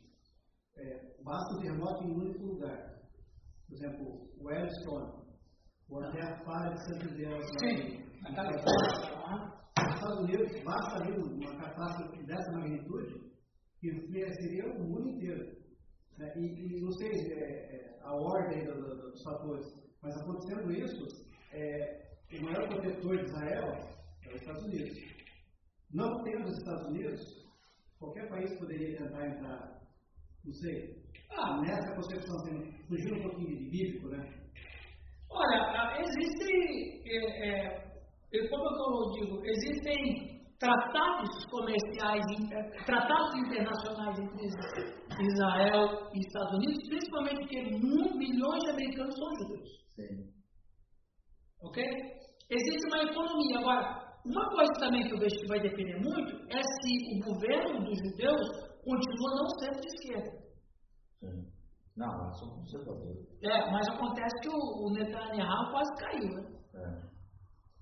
[0.76, 2.97] É, basta o terremoto em um único lugar.
[3.68, 5.12] Por exemplo, o Yellowstone,
[5.90, 7.44] ou até a falha de Santo Deus.
[7.60, 8.02] Sim,
[9.78, 13.28] Nos Estados Unidos, basta ali uma catástrofe dessa magnitude
[13.80, 13.90] que
[14.34, 15.56] seria o mundo inteiro.
[16.18, 16.32] Né?
[16.36, 19.66] E, e, não sei é, é, a ordem do, do, dos fatores,
[20.02, 21.06] mas acontecendo isso,
[21.52, 23.72] é, o maior protetor de Israel
[24.22, 24.98] é os Estados Unidos.
[25.92, 27.20] Não tendo os Estados Unidos,
[27.98, 29.80] qualquer país poderia tentar entrar,
[30.44, 34.34] não sei, ah, nessa concepção, assim, fugindo um pouquinho de bíblico, né?
[35.30, 37.88] Olha, ah, existem, é,
[38.32, 42.24] é, como eu digo, existem tratados comerciais,
[42.84, 44.46] tratados internacionais entre
[45.22, 49.68] Israel e Estados Unidos, principalmente porque milhões de americanos são judeus.
[49.94, 50.38] Sim.
[51.62, 51.84] Ok?
[52.50, 53.58] Existe uma economia.
[53.58, 57.84] Agora, uma coisa também que eu vejo que vai depender muito é se o governo
[57.84, 58.48] dos judeus
[58.82, 60.47] continua não sendo de esquerda.
[61.20, 61.58] Sim.
[61.96, 63.26] Não, são conservadores.
[63.42, 66.58] É, mas acontece que o, Netanyahu quase caiu, né?
[66.74, 67.08] É.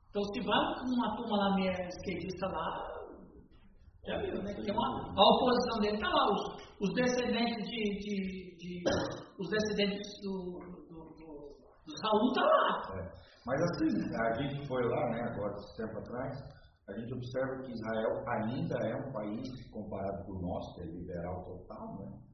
[0.08, 2.96] Então, se vai uma turma lá meia esquerdista lá,
[4.06, 4.54] já viu, né?
[4.54, 6.42] Tem uma, a oposição dele está lá, os,
[6.80, 8.82] os, descendentes de, de, de,
[9.38, 13.00] os descendentes do, do, do, do Saul tá lá.
[13.00, 13.26] É.
[13.44, 16.38] Mas assim, a gente foi lá, né, agora, esse tempo atrás,
[16.88, 20.84] a gente observa que Israel ainda é um país, comparado com o nosso, que é
[20.86, 22.25] liberal total, né,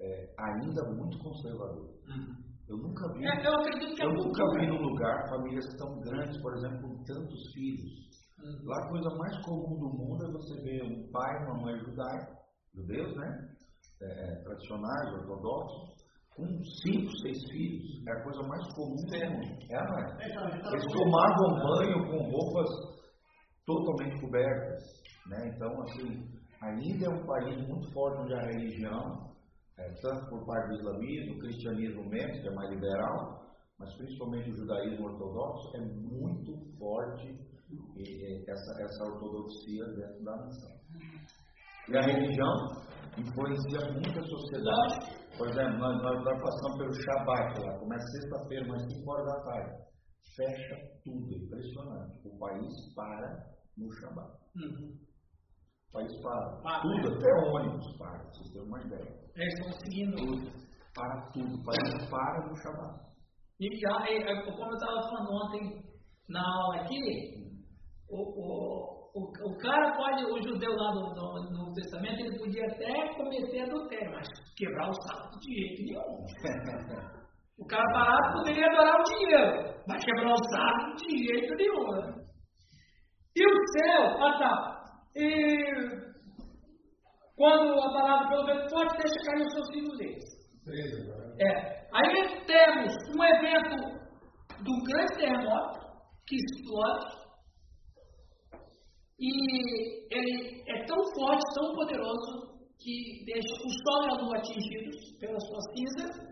[0.00, 1.88] é, ainda muito conservador.
[2.08, 2.48] Uhum.
[2.68, 3.24] Eu nunca vi.
[3.26, 6.82] É, eu acredito que eu é nunca vi num lugar famílias tão grandes, por exemplo,
[6.82, 8.08] com tantos filhos.
[8.38, 8.66] Uhum.
[8.66, 12.38] Lá a coisa mais comum do mundo é você ver um pai, uma mãe judaica,
[12.74, 13.48] judeus, né?
[14.00, 15.98] É, tradicionais, ortodoxos,
[16.36, 16.46] com
[16.84, 19.58] cinco, seis filhos, é a coisa mais comum do mundo.
[19.70, 20.16] É, não é?
[20.20, 22.68] é tá Eles tomavam banho com roupas
[23.66, 24.84] totalmente cobertas.
[25.26, 25.52] Né?
[25.54, 26.28] Então, assim,
[26.62, 29.27] ainda é um país muito forte onde a religião,
[29.78, 33.46] é, tanto por parte do islamismo, o cristianismo mesmo, que é mais liberal,
[33.78, 37.38] mas principalmente o judaísmo ortodoxo, é muito forte
[38.48, 40.78] essa, essa ortodoxia dentro da nação.
[41.88, 42.54] E a religião
[43.16, 45.28] influencia muito a sociedade.
[45.36, 49.40] Por exemplo, nós, nós, nós passamos pelo Shabat lá, começa sexta-feira, mas 5 horas da
[49.42, 49.88] tarde.
[50.36, 52.28] Fecha tudo, é impressionante.
[52.28, 54.32] O país para no Shabat.
[54.56, 55.07] Uhum.
[55.92, 56.60] País para.
[56.66, 57.16] Ah, tudo, é.
[57.16, 59.18] até ônibus para, vocês terem uma ideia.
[59.36, 60.16] Eles estão seguindo.
[60.16, 60.68] Tudo.
[60.94, 63.08] Para tudo, país para no Shabat.
[63.60, 65.84] E já, como eu estava falando ontem
[66.28, 67.56] na aula aqui,
[68.08, 72.64] o, o o, o cara pode, o judeu lá no, no, no Testamento, ele podia
[72.66, 76.24] até cometer adultério, mas quebrar o sábado de jeito nenhum.
[77.58, 81.90] o cara parado poderia adorar o dinheiro, mas quebrar o sábado de jeito nenhum.
[81.90, 82.24] Né?
[83.36, 84.77] E o céu, ah tá.
[85.18, 86.08] E
[87.36, 90.24] quando a palavra pelo vento forte, deixa cair os seus filhos deles.
[91.40, 91.88] É.
[91.92, 93.98] Aí temos um evento
[94.62, 95.80] do grande terremoto
[96.26, 97.18] que explode
[99.18, 105.18] e ele é tão forte, tão poderoso, que deixa o Sol e a Lua atingidos
[105.18, 106.28] pela sua cinza.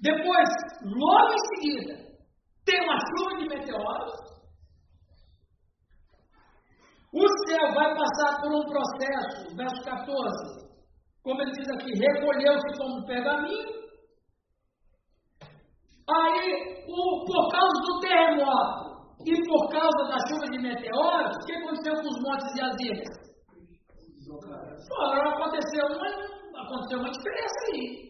[0.00, 0.48] Depois,
[0.84, 2.06] logo em seguida,
[2.64, 4.35] tem uma chuva de meteoros.
[7.12, 10.66] O céu vai passar por um processo, verso 14,
[11.22, 13.86] como ele diz aqui, recolheu-se como pergaminho.
[16.08, 18.86] Aí, o, por causa do terremoto,
[19.24, 22.76] e por causa da chuva de meteoros, o que aconteceu com os montes e as
[22.80, 23.26] ilhas?
[24.98, 28.06] Agora aconteceu uma, aconteceu uma diferença aí.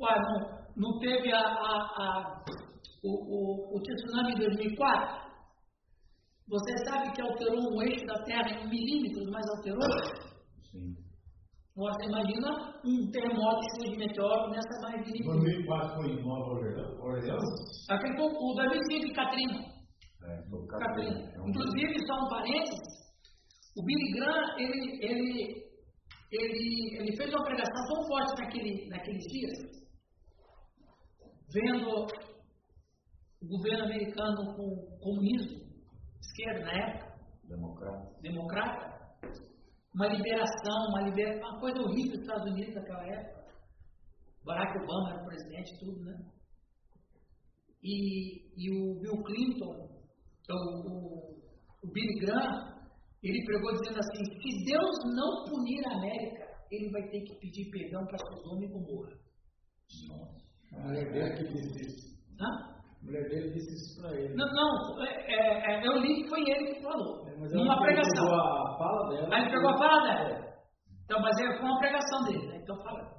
[0.00, 2.44] Ué, não, não teve a, a, a
[3.02, 5.23] o, o, o tsunami de 2004?
[6.48, 9.80] Você sabe que alterou um eixo da Terra em milímetros, mas alterou?
[10.70, 10.94] Sim.
[11.76, 12.50] Você imagina
[12.84, 15.24] um terremoto cheio de meteoro nessa magnitude.
[15.24, 16.50] 2004 foi em Nova
[17.00, 17.42] Orleans?
[17.90, 19.58] Aquele foi o 2005 de Katrina.
[20.22, 21.10] É, foi o Katrina.
[21.10, 21.32] Katrina.
[21.34, 22.80] É um- Inclusive, só um parênteses,
[23.76, 25.64] o Billy Graham, ele, ele,
[26.30, 29.58] ele, ele fez uma pregação tão forte naquele, naqueles dias,
[31.52, 31.88] vendo
[33.42, 35.63] o governo americano com o comunismo,
[36.28, 38.20] esquerda na época, Democrata.
[38.20, 38.94] democrata,
[39.94, 41.38] uma liberação, uma, libera...
[41.38, 43.44] uma coisa horrível dos Estados Unidos naquela época.
[44.44, 46.30] Barack Obama era o presidente, tudo, né?
[47.82, 49.88] E, e o Bill Clinton,
[50.50, 51.42] o, o,
[51.82, 52.74] o Billy Graham,
[53.22, 57.70] ele pregou dizendo assim: se Deus não punir a América, ele vai ter que pedir
[57.70, 59.12] perdão para Sodoma e Gomorra.
[60.72, 62.14] A mulher que disse isso.
[62.40, 62.74] Hã?
[63.04, 64.34] A mulher dele disse isso pra ele.
[64.34, 67.74] Não, não é, é, é, eu li que foi ele que falou, É, mas numa
[67.76, 68.26] pegou pregação.
[68.34, 69.28] a fala dela.
[69.34, 70.54] Aí ele pegou a fala dela.
[71.04, 72.58] Então, mas é, foi uma pregação dele, né?
[72.62, 73.14] Então fala.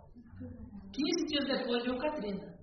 [0.91, 2.55] 15 dias depois veio Katrina.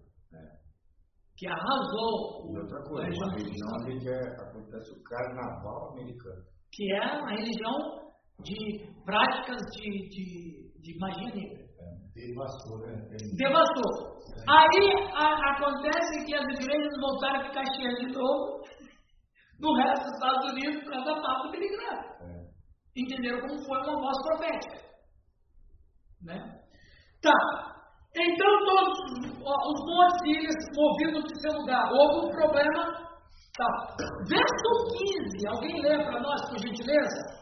[1.36, 5.92] Que arrasou E o- outra a coisa, uma Sul, onde que é- acontece o carnaval
[5.92, 6.42] americano.
[6.72, 7.76] que é uma religião
[8.42, 11.61] de práticas de, de, de magia negra.
[12.14, 12.92] Devastou, né?
[13.36, 14.20] Devastou.
[14.48, 18.60] Aí a- acontece que as igrejas voltaram a ficar cheias de novo
[19.60, 22.02] no resto dos Estados Unidos por causa da papo do Billy Graham.
[22.20, 22.42] É.
[22.96, 24.78] Entenderam como foi uma voz profética.
[26.22, 26.38] Né?
[27.22, 27.32] Tá.
[28.14, 28.98] Então todos
[29.42, 31.90] ó, os montes e ilhas movidos de seu lugar.
[31.92, 32.84] Houve um problema.
[33.56, 33.96] Tá.
[34.28, 35.48] Verso 15.
[35.48, 37.41] Alguém lê para nós, por gentileza?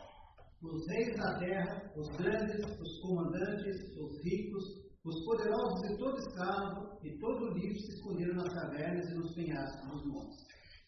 [0.63, 4.65] Os reis da terra, os grandes, os comandantes, os ricos,
[5.05, 9.89] os poderosos e todo escravo e todo livre se esconderam nas cavernas e nos penhascos
[9.89, 10.37] nos montes.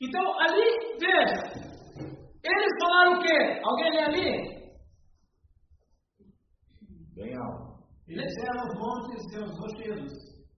[0.03, 3.61] Então, ali, veja, eles falaram o quê?
[3.65, 4.63] Alguém lê ali?
[7.15, 7.73] Bem alto.
[8.09, 10.13] E disseram aos montes e aos rochedos: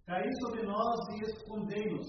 [0.07, 2.07] Caí sobre nós e escondei-nos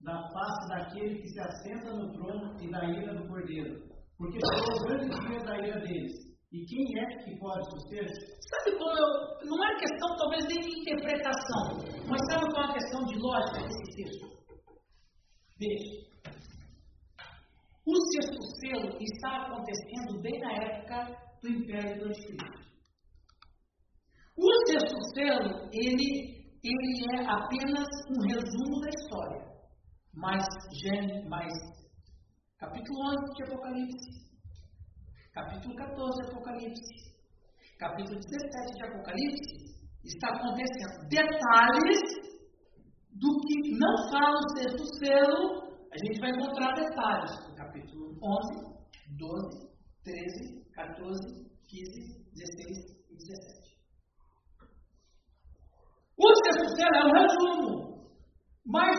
[0.00, 3.80] da face daquele que se assenta no trono e da ira do cordeiro.
[4.16, 6.27] Porque chegou o grande dia da ira deles.
[6.50, 8.06] E quem é que pode suster?
[8.08, 11.76] Sabe qual é o- Não é questão, talvez, nem de interpretação,
[12.08, 14.38] mas sabe qual é a questão de lógica desse texto?
[15.58, 16.08] Veja.
[17.86, 22.68] O sexto selo está acontecendo bem na época do Império do Anticristo.
[24.36, 29.48] O sexto selo, ele, ele é apenas um resumo da história.
[30.14, 30.44] Mas,
[31.28, 31.52] mas
[32.58, 34.27] capítulo 11 de Apocalipse,
[35.38, 36.94] capítulo 14 de Apocalipse,
[37.78, 39.54] capítulo 17 de Apocalipse,
[40.04, 42.00] está acontecendo detalhes
[43.22, 48.78] do que não fala o sexto selo, a gente vai encontrar detalhes no capítulo 11,
[49.16, 49.68] 12,
[50.02, 52.78] 13, 14, 15, 16
[53.10, 53.78] e 17.
[56.18, 58.10] O sexto selo é um resumo,
[58.66, 58.98] mas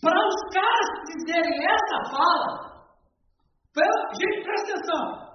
[0.00, 2.86] para os caras dizerem essa fala,
[3.72, 5.25] pra- gente, presta atenção.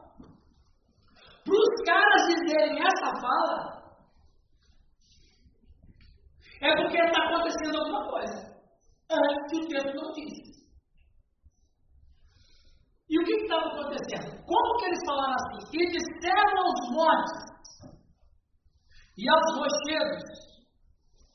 [1.43, 3.81] Para os caras dizerem essa fala,
[6.61, 8.51] é porque está acontecendo alguma coisa.
[9.11, 10.51] Antes que o texto não diz.
[13.09, 14.45] E o que estava acontecendo?
[14.45, 15.77] Como que eles falaram assim?
[15.77, 17.51] E disseram aos montes
[19.17, 20.23] e aos rochedos: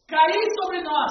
[0.09, 1.11] Caí sobre nós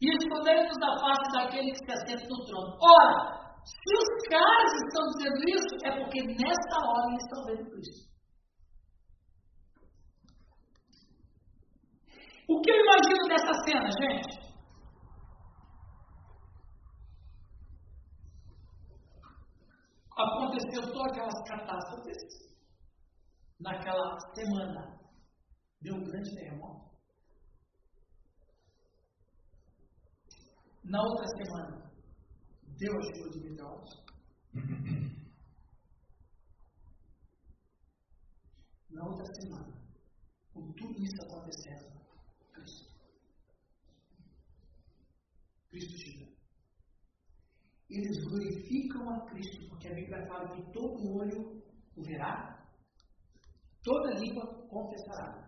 [0.00, 2.76] e escondemos da face daquele que se assenta no trono.
[2.82, 8.14] Ora, se os caras estão dizendo isso, é porque nessa hora eles estão vendo Cristo.
[12.46, 14.44] O que eu imagino dessa cena, gente?
[20.16, 22.54] Aconteceu todas aquelas catástrofes
[23.58, 25.00] naquela semana.
[25.80, 26.84] Deu um grande terremoto.
[30.84, 31.83] Na outra semana,
[32.78, 34.04] deu a chuva de meteoros.
[38.90, 39.74] Na outra semana,
[40.52, 42.00] com tudo isso acontecendo,
[42.52, 42.94] Cristo.
[45.70, 46.32] Cristo chega.
[47.90, 51.62] Eles glorificam a Cristo, porque a Bíblia fala que todo olho
[51.96, 52.64] o verá,
[53.82, 55.44] toda língua confessará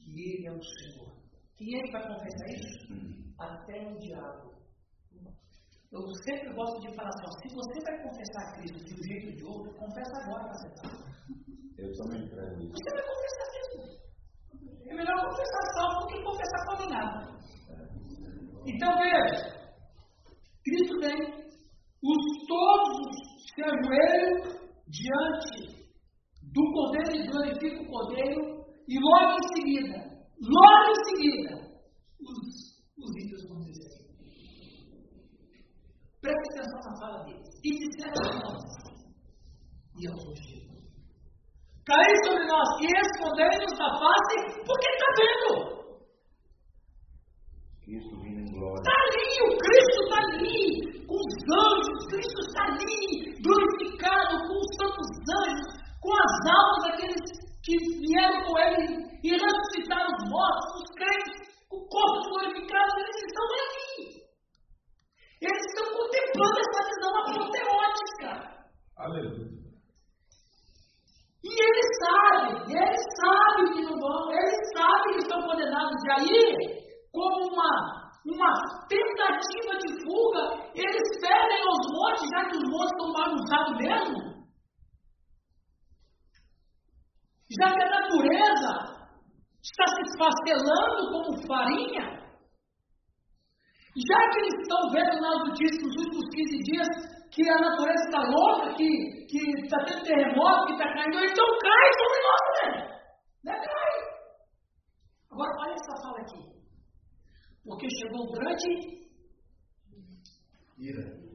[0.00, 1.16] que Ele é o Senhor.
[1.56, 3.34] Quem é que vai confessar isso?
[3.38, 4.55] Até o diabo.
[5.92, 9.02] Eu sempre gosto de falar assim: ó, se você vai confessar a Cristo de um
[9.04, 11.06] jeito ou de outro, confessa agora, cacetado.
[11.78, 12.72] Eu também prego isso.
[12.72, 13.76] Você vai confessar mesmo.
[14.88, 17.36] É melhor confessar salvo do que confessar condenado.
[18.66, 19.56] Então veja,
[20.64, 21.46] Cristo vem,
[22.02, 24.56] os todos se ajoelham
[24.88, 25.76] diante
[26.52, 29.98] do cordeiro e glorifica o cordeiro, e logo em seguida,
[30.40, 31.54] logo em seguida,
[32.20, 33.85] os, os ímpios vão dizer.
[36.26, 37.46] Preste atenção na fala deles.
[37.62, 38.62] E disseram a nós,
[39.94, 40.82] e aos ungidos.
[41.86, 45.86] Cai sobre nós e escondei-nos da face, porque está vendo.
[47.84, 48.82] Cristo vindo em glória.
[48.82, 54.70] Está ali, o Cristo está ali, com os anjos, Cristo está ali, glorificado com os
[54.82, 57.22] santos anjos, com as almas daqueles
[57.62, 63.44] que vieram com ele e ressuscitaram os mortos, os crentes, com corpos glorificados, eles estão
[63.44, 64.26] ali.
[65.40, 68.30] Eles estão contemplando essa visão apoteótica.
[68.96, 69.56] Aleluia.
[71.44, 76.02] E eles sabem, eles sabem que não vão, eles sabem que estão condenados.
[76.04, 76.56] E aí,
[77.12, 78.52] como uma, uma
[78.88, 84.36] tentativa de fuga, eles pedem aos montes, já que os montes estão bagunçados mesmo.
[87.60, 88.96] Já que a natureza
[89.62, 92.26] está se esfacelando como farinha,
[93.96, 96.88] já que eles estão vendo nas notícias nos últimos 15 dias
[97.32, 98.86] que a natureza está louca, que
[99.64, 102.80] está tendo terremoto, que está caindo, então cai sobre nós também.
[103.44, 103.94] Não é cai.
[105.30, 106.42] Agora, olha essa fala aqui.
[107.64, 109.06] Porque chegou um grande.
[110.78, 111.26] Ira.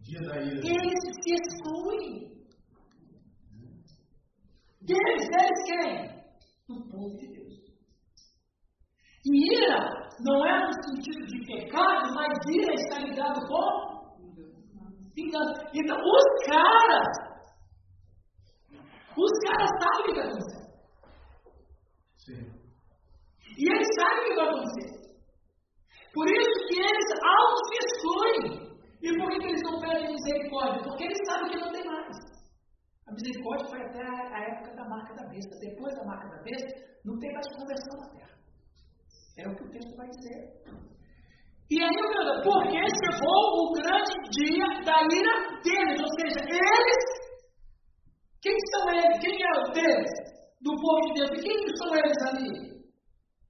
[0.00, 0.58] Dia da ira.
[0.58, 2.34] Eles se excluem.
[4.82, 6.14] Deles, deles quem?
[6.68, 7.54] Do povo de Deus.
[9.24, 13.94] E ira não é no sentido de pecado, mas ira está ligado com
[15.14, 15.70] vingança.
[15.72, 17.08] Então, os caras,
[19.16, 20.64] os caras sabem o que vai acontecer.
[22.18, 22.54] Sim.
[23.56, 25.04] E eles sabem o que vai acontecer.
[26.12, 28.64] Por isso que eles auto se excluem.
[29.02, 30.82] E por que, que eles não pedem misericórdia?
[30.82, 32.16] Porque eles sabem que não tem mais.
[33.06, 35.58] A misericórdia foi até a, a época da marca da besta.
[35.60, 36.68] Depois da marca da besta,
[37.04, 38.34] não tem mais conversão na terra.
[39.36, 40.94] É o que o texto vai dizer.
[41.70, 47.04] E aí, meu Deus, porque chegou o grande dia da ira deles, ou seja, eles,
[48.42, 49.18] quem são eles?
[49.20, 50.10] Quem é o deles?
[50.60, 51.30] Do povo de Deus.
[51.30, 52.74] E quem são eles ali?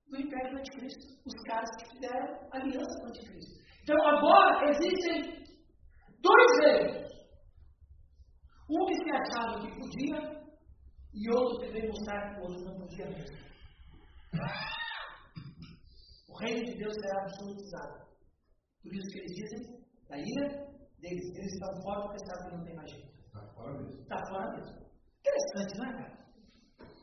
[0.09, 1.07] Do Império do Anticristo.
[1.27, 3.55] Os caras que fizeram aliança com o Anticristo.
[3.83, 5.45] Então, agora existem
[6.23, 7.05] dois reinos.
[9.35, 10.45] Um que podia
[11.13, 13.37] e outro que veio mostrar que o outro não podia mesmo.
[16.29, 18.05] O reino de Deus será absolutizado.
[18.83, 20.49] Por isso que eles dizem, da ira
[21.01, 23.15] deles, eles estão fora porque sabem que não tem mais jeito.
[23.27, 24.03] Está fora mesmo.
[24.03, 24.85] Está fora mesmo.
[25.21, 26.25] Interessante, não é, cara?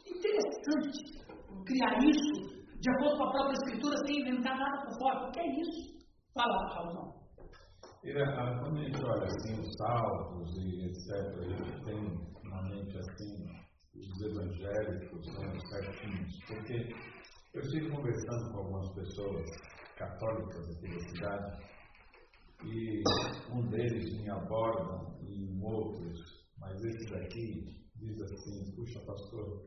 [0.05, 1.21] Interessante
[1.65, 5.27] criar isso de acordo com a própria escritura sem inventar nada por fora.
[5.27, 5.99] O que é isso?
[6.33, 7.20] Fala, Raulzão.
[8.03, 8.25] Ira,
[8.59, 13.45] quando a gente olha assim os salmos e etc., tem na mente assim
[13.95, 16.95] os evangélicos né, certinhos, porque
[17.53, 19.45] eu estive conversando com algumas pessoas
[19.97, 21.63] católicas aqui da cidade
[22.63, 23.03] e
[23.53, 26.19] um deles me aborda e outros,
[26.57, 29.61] mas esse daqui diz assim, puxa pastor,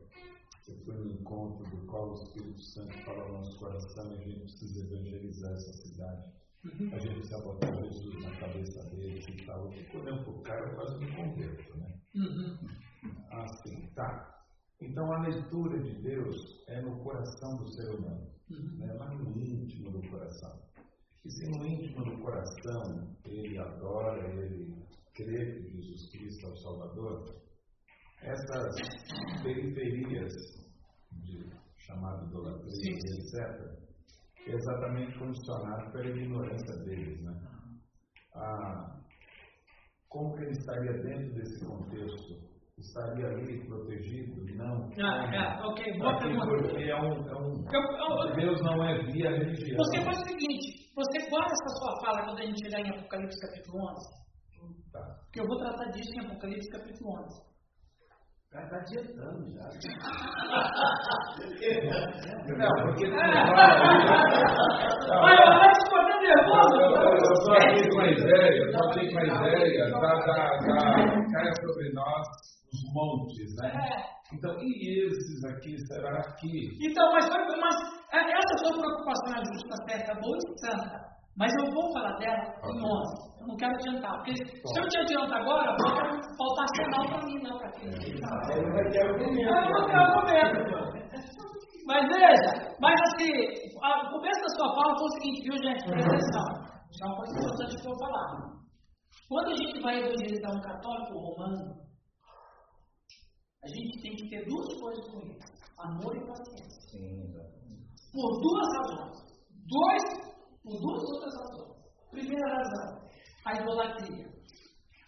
[0.61, 4.23] você foi no encontro do qual o Espírito Santo fala ao nosso coração e a
[4.23, 6.44] gente precisa evangelizar essa cidade.
[6.65, 9.65] A gente precisa botar Jesus na cabeça deles e tal.
[9.65, 11.99] Eu fico olhando pro cara, eu quase me converto, né?
[13.31, 14.43] Assim, tá.
[14.81, 16.35] Então a leitura de Deus
[16.67, 18.93] é no coração do ser humano, né?
[18.93, 20.59] lá no íntimo do coração.
[21.23, 24.75] E se no íntimo do coração ele adora, ele
[25.13, 27.41] crê que Jesus Cristo é o Salvador,
[28.21, 28.75] essas
[29.43, 30.33] periferias
[31.11, 31.47] de
[31.77, 33.84] chamada idolatria, etc.,
[34.47, 37.21] exatamente condicionado pela ignorância deles.
[37.23, 37.33] Né?
[38.35, 38.95] Ah,
[40.09, 42.55] como que ele estaria dentro desse contexto?
[42.77, 44.35] Estaria ali protegido?
[44.55, 44.89] Não.
[44.99, 46.45] Ah, é, ok, Aqui, pergunta.
[46.67, 49.77] porque é um, é um- Eu- eu- Deus não é via religião.
[49.77, 53.39] Você faz o seguinte, você guarda essa sua fala quando a gente chegar em Apocalipse
[53.47, 54.25] capítulo 11.
[54.91, 54.99] Tá.
[55.23, 57.54] Porque eu vou tratar disso em Apocalipse capítulo 11.
[58.45, 59.65] O cara está dietando já.
[62.57, 63.17] Não, porque tu É.
[65.11, 66.75] Olha, Alex ficou até nervoso.
[66.79, 70.77] Eu estou aqui com a ideia, eu estou aqui com a ideia da, da, da
[71.33, 72.25] caia sobre nós
[72.71, 73.67] os montes, né?
[73.75, 74.15] É.
[74.33, 76.69] Então, e esses aqui, será que?
[76.81, 77.75] Então, mas, foi- mas
[78.13, 81.14] é, essa sua preocupação é justa, certa, boa e santa.
[81.37, 83.35] Mas eu vou falar dela em 11.
[83.41, 84.13] Eu não quero adiantar.
[84.17, 87.89] Porque se eu te adianto agora, vai faltar sinal para mim, não para quem.
[87.89, 89.41] Ele vai ter argumento.
[89.41, 91.05] Eu não quero argumento.
[91.87, 93.31] Mas veja, mas assim,
[93.75, 95.85] o começo da sua fala foi o seguinte, viu gente?
[95.85, 96.47] Presta atenção.
[96.89, 98.55] Isso é uma coisa importante que eu vou falar.
[99.29, 101.85] Quando a gente vai evangelizar um católico romano,
[103.65, 105.39] A gente tem que ter duas coisas com ele:
[105.79, 106.81] amor e paciência.
[106.91, 107.89] Sim, exatamente.
[108.13, 109.17] Por duas razões.
[109.65, 110.03] Dois,
[110.65, 111.75] por duas outras razões.
[112.09, 113.09] Primeira razão,
[113.45, 114.25] a idolatria.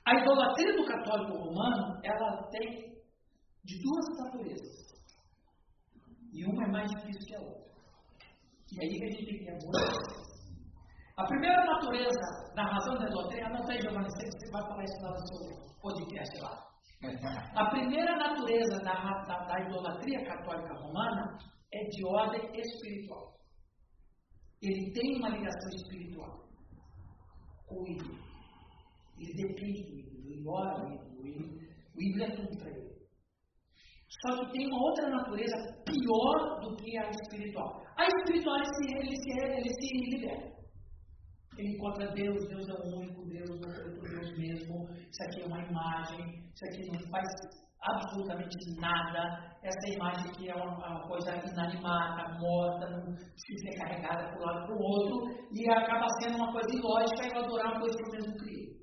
[0.06, 2.96] A idolatria do católico romano, ela tem
[3.66, 4.88] de duas naturezas.
[6.32, 7.68] E uma é mais difícil que a outra.
[8.72, 10.28] E aí que a gente tem que ter.
[11.18, 15.10] A primeira natureza da razão da idolatria, não tem, Giovanni, você vai falar isso lá
[15.10, 16.68] no seu podcast lá.
[17.56, 18.94] A primeira natureza da,
[19.28, 21.38] da, da idolatria católica romana
[21.74, 23.37] é de ordem espiritual.
[24.62, 26.48] Ele tem uma ligação espiritual
[27.68, 28.18] com o ídolo.
[29.20, 31.60] Ele depende do ídolo, ele ora o ídolo,
[31.96, 32.88] o ídolo é tudo para ele.
[34.22, 35.56] Só que tem uma outra natureza
[35.86, 37.84] pior do que a espiritual.
[37.98, 40.58] A espiritual ele se, ele se, ele se libera.
[41.58, 44.90] Ele encontra Deus, Deus é o único Deus, é outro Deus mesmo.
[44.90, 47.28] Isso aqui é uma imagem, isso aqui não faz
[47.82, 49.56] absolutamente nada.
[49.64, 53.16] Essa imagem aqui é uma, uma coisa inanimada, morta, não
[53.78, 57.72] carregada para um lado para o outro, e acaba sendo uma coisa ilógica e adorar
[57.72, 58.78] uma coisa que eu mesmo criei.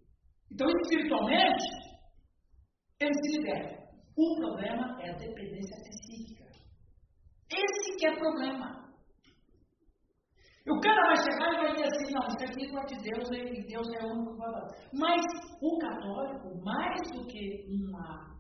[0.53, 1.65] Então, espiritualmente,
[3.01, 3.85] ele se liberta.
[4.17, 6.45] O problema é a dependência psíquica.
[7.51, 8.85] Esse que é o problema.
[10.67, 13.03] E o cara vai chegar e vai dizer assim, não, isso aqui não é de
[13.03, 14.89] Deus, e Deus é o único que vai fazer.
[14.95, 15.21] Mas
[15.61, 18.34] o católico, mais do que uma, um-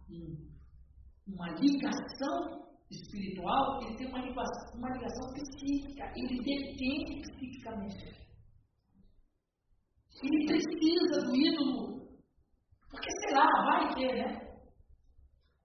[1.27, 6.13] uma ligação espiritual, ele tem uma ligação, uma ligação psíquica.
[6.17, 8.25] Ele depende psiquicamente.
[10.23, 11.95] Ele precisa do ídolo.
[12.91, 14.45] Porque, sei lá, vai ter, né?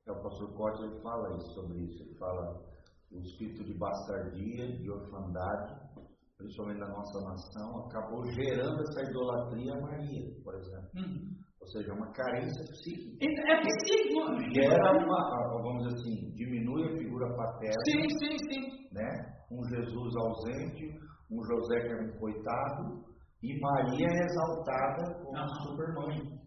[0.08, 2.04] É, O pastor Corte ele fala isso, sobre isso.
[2.04, 2.70] Ele fala
[3.12, 5.90] o espírito de bastardia, de orfandade,
[6.38, 10.90] principalmente na nossa nação, acabou gerando essa idolatria a Maria, por exemplo.
[10.94, 11.39] Ou
[11.72, 13.26] seja, uma carência psíquica.
[13.26, 14.54] É é psíquico.
[14.54, 18.88] Gera uma, a- vamos dizer assim, diminui a figura paterna, Sim, sim, sim.
[18.94, 19.10] né?
[19.52, 21.00] Um Jesus ausente,
[21.32, 23.04] um José que é um coitado,
[23.44, 25.48] e Maria é exaltada como Aham.
[25.68, 26.40] supermãe.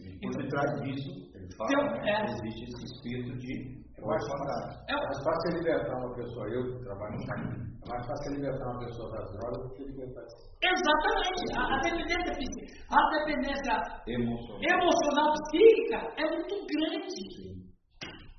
[0.00, 2.10] E por detrás disso, ele fala, Então, né?
[2.10, 2.24] é.
[2.24, 4.66] Existe esse espírito de É mais orfandade.
[4.66, 8.32] fácil, é mais fácil libertar uma pessoa, eu que trabalho no caminho, é mais fácil
[8.34, 10.24] libertar uma pessoa das drogas do que libertar
[10.62, 11.42] Exatamente.
[11.56, 13.74] A, a dependência psíquica, a dependência
[14.06, 14.60] Emocional.
[14.62, 17.62] emocional psíquica é muito grande.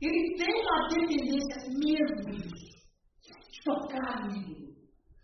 [0.02, 2.64] Ele tem uma dependência mesmo.
[3.52, 4.74] De tocar ídolo.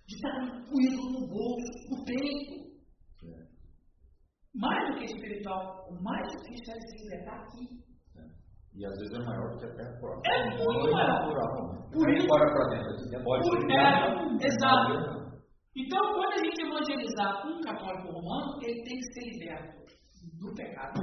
[0.07, 2.69] De estar com o ídolo no bolso, no peito.
[4.55, 7.88] Mais do que espiritual, o mais difícil é se libertar aqui.
[8.79, 10.31] E às vezes é maior do que até a própria.
[10.31, 11.07] É muito Não maior.
[11.07, 11.89] natural, né?
[11.91, 15.19] Por isso- fora pra dentro, assim, pode Por- ser é, exato.
[15.75, 19.79] Então, quando a gente evangelizar um católico romano, ele tem que ser liberto
[20.39, 20.99] do pecado,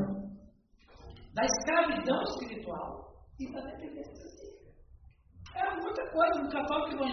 [1.35, 4.73] da escravidão espiritual e da dependência psíquica.
[5.57, 6.41] É muita coisa.
[6.41, 7.05] Um católico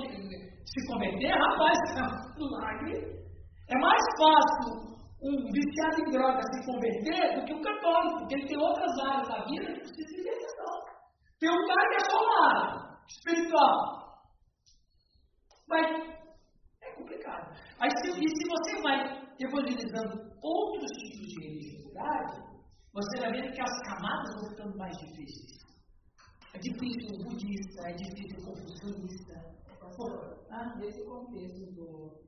[0.65, 3.23] se converter, rapaz, é um milagre.
[3.69, 4.93] É mais fácil
[5.23, 9.27] um viciado em droga se converter do que um católico, porque ele tem outras áreas
[9.29, 10.52] da vida que de libertação.
[11.43, 14.23] Tem um cara que é área espiritual.
[15.67, 15.85] Mas
[16.81, 17.59] é complicado.
[17.81, 22.41] Aí, se, e se você vai evangelizando outros tipos de religiosidade,
[22.93, 25.59] você vai ver que as camadas vão ficando mais difíceis.
[26.53, 29.33] É difícil o budista, é difícil o confucionista.
[30.49, 32.23] Ah, nesse contexto do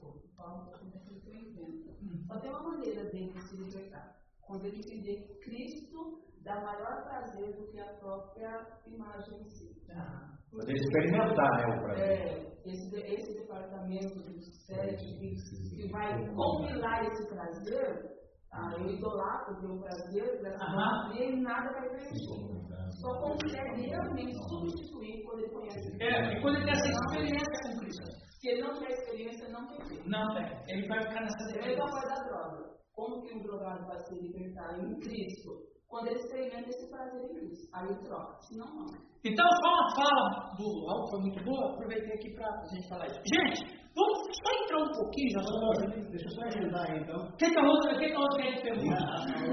[0.00, 2.26] pouquinho daquilo que eu entendo.
[2.28, 4.16] Só tem uma maneira dele se libertar.
[4.40, 9.72] Quando ele entender que Cristo dá maior prazer do que a própria imagem em si.
[9.96, 12.08] ah, Poder experimentar, né, o prazer.
[12.08, 18.18] É, esse, esse departamento dos sete que, vai compilar esse prazer,
[18.52, 21.14] ah, eu idolatro o meu prazer, dessa Aham.
[21.14, 22.62] e nada vai preencher.
[23.00, 27.78] Só consegue realmente substituir quando ele conhece É, e quando ele tem essa experiência com
[27.80, 28.04] Cristo.
[28.38, 30.08] Se ele não tiver experiência, não tem jeito.
[30.10, 30.44] Não tem.
[30.68, 31.90] Ele vai ficar nessa É a mesma dependência.
[31.90, 32.72] coisa da droga.
[32.94, 35.71] Como que um drogado vai se libertar em Cristo?
[35.92, 37.68] Quando ele experimenta esse prazer em Cristo.
[37.74, 38.40] Aí ele troca.
[38.48, 38.86] Senão, não.
[39.22, 43.06] Então, só uma fala do Raul foi muito boa, aproveitei aqui para a gente falar
[43.08, 43.20] isso.
[43.28, 43.60] Gente,
[43.94, 46.08] vamos só entrar um pouquinho, já vamos.
[46.08, 47.20] Deixa eu só agendar aí, então.
[47.20, 49.04] O que, que a Rosa, o que, que a Rosa quer perguntar?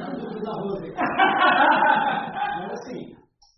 [0.08, 0.92] A dúvida da Rose.
[2.56, 3.16] Mas assim,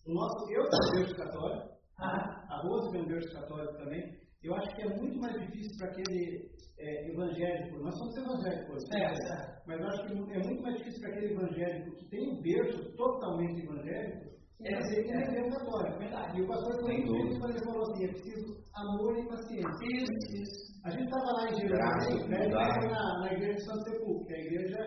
[0.07, 1.69] o nosso, eu sou berço católico,
[1.99, 4.20] Ah, a Rose é um berço católico também.
[4.43, 8.97] Eu acho que é muito mais difícil para aquele é, evangélico, nós somos evangélicos, É,
[8.97, 9.13] né?
[9.13, 9.61] é.
[9.67, 12.95] mas eu acho que é muito mais difícil para aquele evangélico que tem um berço
[12.95, 14.31] totalmente evangélico,
[14.63, 15.27] É, fazer que é.
[15.27, 15.99] ele é um católico.
[15.99, 16.37] Verdade.
[16.37, 19.85] E o pastor foi muito quando ele falou assim: é preciso amor e paciência.
[19.93, 20.71] isso, isso.
[20.85, 22.47] A gente estava lá em Jerusalém, né?
[22.47, 24.79] na, na igreja de Santo Sepulcro, que é a igreja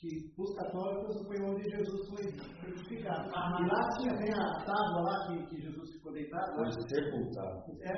[0.00, 2.24] que os católicos foi onde Jesus foi
[2.60, 3.28] crucificado.
[3.28, 6.54] E lá tinha bem a tábua lá que, que Jesus ficou deitado.
[6.54, 7.64] Foi sepultado.
[7.82, 7.94] É,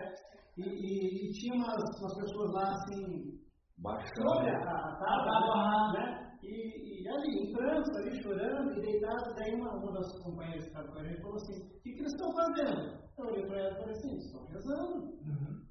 [0.57, 3.41] e, e, e tinha umas, umas pessoas lá assim,
[3.79, 4.47] Baixando.
[4.47, 6.31] a, a tábua, né?
[6.43, 10.71] E, e ali, em prantos, ali chorando e deitado, daí uma, uma das companheiras que
[10.71, 13.01] estava com a gente falou assim, o que, que eles estão fazendo?
[13.19, 15.21] Eu olhei para ela e falei assim, estão rezando.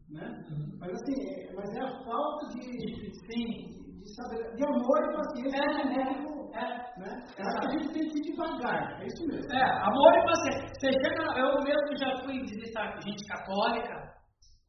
[0.09, 0.43] Né?
[0.79, 5.15] Mas assim, é, mas é a falta de, de, sim, de saber, de amor e
[5.15, 5.83] paciência É,
[6.21, 6.99] do é, é.
[6.99, 7.25] né?
[7.37, 9.51] É que a gente tem que ir devagar, é isso mesmo.
[9.51, 10.67] É, amor e paciência.
[10.79, 14.08] Você chega, eu mesmo já fui visitar gente católica,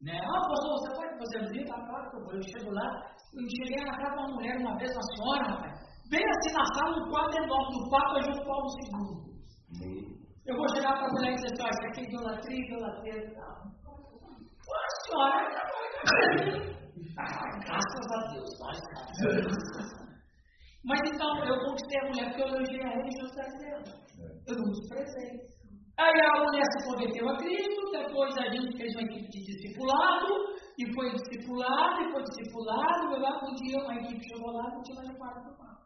[0.03, 0.17] né?
[0.17, 1.75] Ah, pastor, você pode fazer visita?
[1.75, 2.35] Ah, claro que eu vou.
[2.35, 2.89] Eu chego lá,
[3.35, 5.75] eu cheguei na casa de uma mulher uma vez, uma senhora, rapaz,
[6.11, 10.21] bem assim na sala, um quadro enorme do Papa João Paulo II.
[10.47, 13.17] Eu vou chegar para a mulher e dizer assim, ó, isso aqui é idolatria, idolatria
[13.17, 13.57] e tal.
[13.85, 16.81] Pô, a senhora é católica.
[17.19, 18.79] Ah, graças a Deus, nós
[20.85, 23.83] Mas então, eu conquistei a mulher porque eu elogiei a religiosidade dela.
[24.47, 25.60] Eu não desprezei.
[25.99, 30.27] Aí a mulher se converteu a Cristo, depois a gente fez uma equipe de discipulado,
[30.79, 34.75] e foi discipulado, e foi discipulado, e lá um dia uma equipe chegou lá e
[34.75, 35.81] não tinha mais quarto do papo.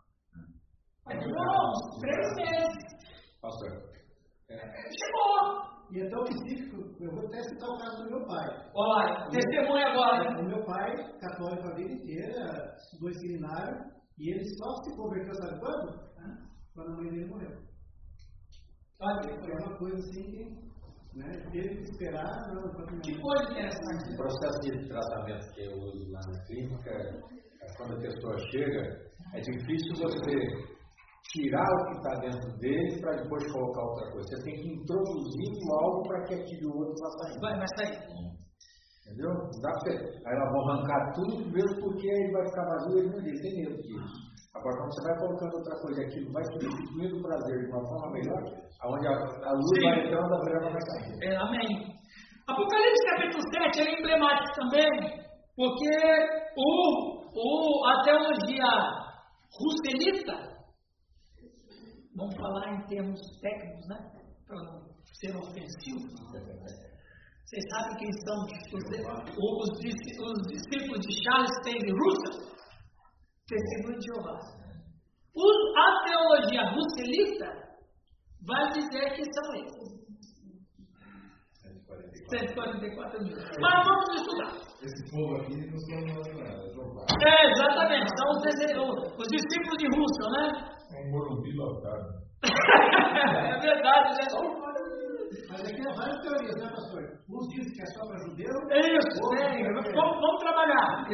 [1.06, 2.94] Aí, irmãos, três meses.
[3.42, 3.94] Pastor,
[4.48, 5.74] Chegou.
[5.90, 8.48] E é tão específico, eu vou até citar o caso do meu pai.
[8.74, 10.40] Olha lá, testemunha agora.
[10.40, 10.90] O meu pai,
[11.20, 13.84] católico a vida inteira, estudou em seminário,
[14.18, 16.04] e ele só se converteu, sabe quando?
[16.74, 17.73] Quando a mãe dele morreu.
[19.00, 20.64] Olha, Foi uma coisa assim que
[21.14, 22.54] né, teve que esperar.
[22.54, 24.12] Não, minha que coisa interessante.
[24.12, 29.12] o processo de tratamento que eu uso lá na clínica, é quando a pessoa chega,
[29.32, 30.74] é difícil você
[31.32, 34.28] tirar o que está dentro dele para depois colocar outra coisa.
[34.28, 37.40] Você tem que introduzir algo para que aquele outro vá saindo.
[37.40, 38.34] Vai, vai sair.
[39.06, 39.30] Entendeu?
[39.30, 39.92] Não dá pra.
[39.92, 43.56] Aí nós vamos arrancar tudo mesmo porque aí vai ficar vazio e ele não tem
[43.62, 44.33] medo disso.
[44.54, 48.12] Agora, quando você vai colocando outra coisa, aquilo vai substituindo o prazer de uma forma
[48.12, 48.42] melhor,
[48.82, 49.82] aonde a, luz Sim.
[49.82, 51.24] vai entrando, a breva vai saindo.
[51.24, 51.94] É, amém.
[52.46, 54.90] Apocalipse capítulo 7 é emblemático também,
[55.56, 55.90] porque
[56.56, 56.70] o,
[57.34, 58.70] o, a teologia
[59.58, 60.34] russelita,
[62.14, 63.98] vamos falar em termos técnicos, né?
[64.46, 64.82] Para não
[65.14, 65.98] ser ofensivo.
[67.44, 68.84] Vocês sabem quem são os,
[69.36, 69.70] os,
[70.20, 72.53] os discípulos de Charles Taylor Russell?
[73.46, 74.38] Testemunho de Jeová.
[75.76, 77.46] A teologia russelita
[78.46, 80.04] vai dizer que são esses.
[82.30, 83.36] 144 mil.
[83.60, 84.52] Mas vamos estudar.
[84.80, 86.64] Esse povo aqui não são nada,
[87.20, 88.40] É, exatamente, são os,
[89.18, 90.44] os discípulos de Russell, né?
[90.92, 92.24] É um morumbi lotado.
[92.44, 94.24] é verdade, né?
[95.50, 97.02] Mas aqui há várias teorias, né, pastor?
[97.30, 98.54] Uns dizem que é só para judeu.
[98.70, 99.56] Isso, tem.
[99.56, 101.06] que é- Vamos, vamos trabalhar.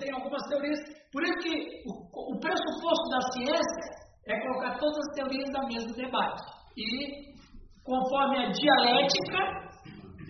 [0.00, 0.78] Tem algumas teorias.
[1.12, 1.54] Por isso que
[1.86, 3.82] o, o pressuposto da ciência
[4.26, 6.42] é colocar todas as teorias na mesa do debate.
[6.76, 7.34] E,
[7.84, 9.40] conforme a dialética,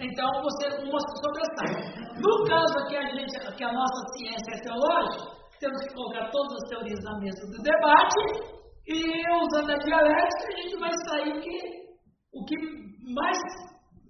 [0.00, 1.72] então você uma sobressai.
[2.16, 6.52] No caso aqui, a gente, que a nossa ciência é teológica, temos que colocar todas
[6.62, 11.89] as teorias na mesa do debate e, usando a dialética, a gente vai sair que,
[12.32, 12.56] o que
[13.14, 13.38] mais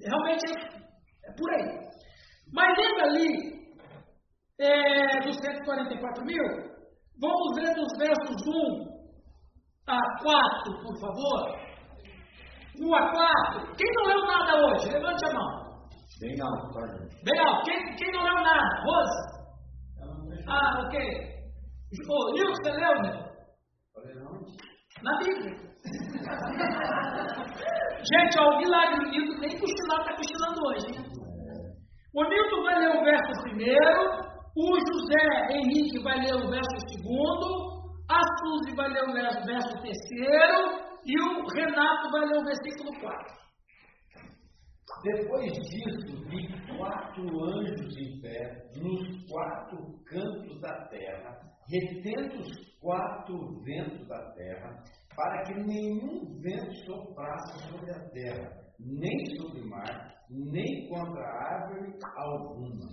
[0.02, 1.90] realmente é, é por aí.
[2.52, 3.60] Mas ainda ali,
[4.58, 6.44] é, dos 144 mil,
[7.20, 8.90] vamos ver dos versos 1
[9.86, 11.70] a 4, por favor.
[12.80, 13.76] 1 a 4.
[13.76, 14.90] Quem não leu nada hoje?
[14.90, 15.70] Levante a mão.
[16.20, 17.24] Bem alto, tá, gente?
[17.24, 17.64] Bem alto.
[17.64, 18.82] Quem, quem não leu nada?
[18.84, 19.40] Rosa?
[20.48, 20.98] Ah, ok.
[22.08, 23.30] Ô, Nil, você leu, né?
[25.02, 25.56] Na Bíblia.
[28.04, 30.86] Gente, ó, o milagre, o Nilton nem cochilar, está cochilando hoje.
[30.92, 31.04] Né?
[32.14, 37.80] O Nilton vai ler o verso primeiro, o José Henrique vai ler o verso segundo,
[38.10, 42.90] a Suzy vai ler o verso, verso terceiro e o Renato vai ler o versículo
[43.00, 43.40] 4.
[45.02, 51.38] Depois disso, vi quatro anjos em pé nos quatro cantos da terra,
[51.70, 54.82] retendo os quatro ventos da terra,
[55.14, 61.98] para que nenhum vento soprasse sobre a terra, nem sobre o mar, nem contra árvore
[62.16, 62.88] alguma.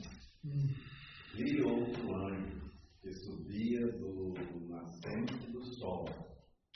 [1.36, 2.68] Vi outro anjo
[3.02, 4.34] que subia do
[4.70, 6.06] nascente do sol,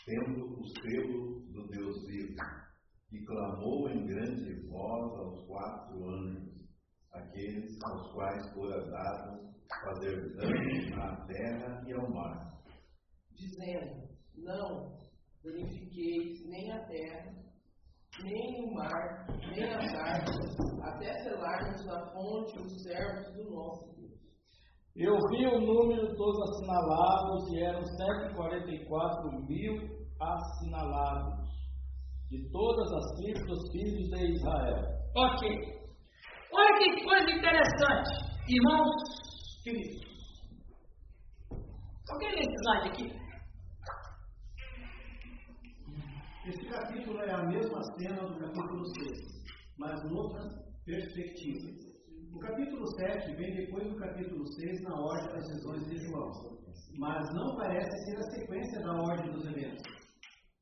[0.05, 2.35] tendo o selo do Deus vivo,
[3.11, 6.50] e clamou em grande voz aos quatro anjos,
[7.13, 9.51] aqueles aos quais fora dado
[9.83, 12.51] fazer dano à terra e ao mar.
[13.35, 14.07] dizendo:
[14.37, 14.97] Não
[15.43, 17.33] danifiqueis nem a terra,
[18.23, 24.11] nem o mar, nem as árvores, até selarmos na fonte os servos do nosso Deus.
[24.95, 31.49] Eu vi o número dos assinalados e eram 144 mil assinalados
[32.29, 34.83] de todas as tribos dos filhos de Israel.
[35.15, 35.80] Ok.
[36.53, 38.09] Olha que coisa interessante,
[38.49, 38.91] irmãos
[39.63, 40.01] queridos.
[42.09, 43.21] Alguém lê esse slide aqui?
[46.45, 50.41] Esse capítulo é a mesma cena do capítulo 6, mas em outra
[50.85, 51.69] perspectiva.
[52.33, 56.31] O capítulo 7 vem depois do capítulo 6 na ordem das visões de João,
[56.97, 59.83] mas não parece ser a sequência da ordem dos eventos.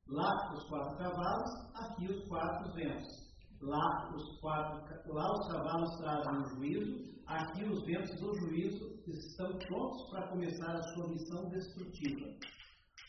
[0.07, 3.28] Lá os quatro cavalos, aqui os quatro ventos.
[3.61, 9.57] Lá os, quatro, lá os cavalos trazem o juízo, aqui os ventos do juízo estão
[9.57, 12.29] prontos para começar a sua missão destrutiva.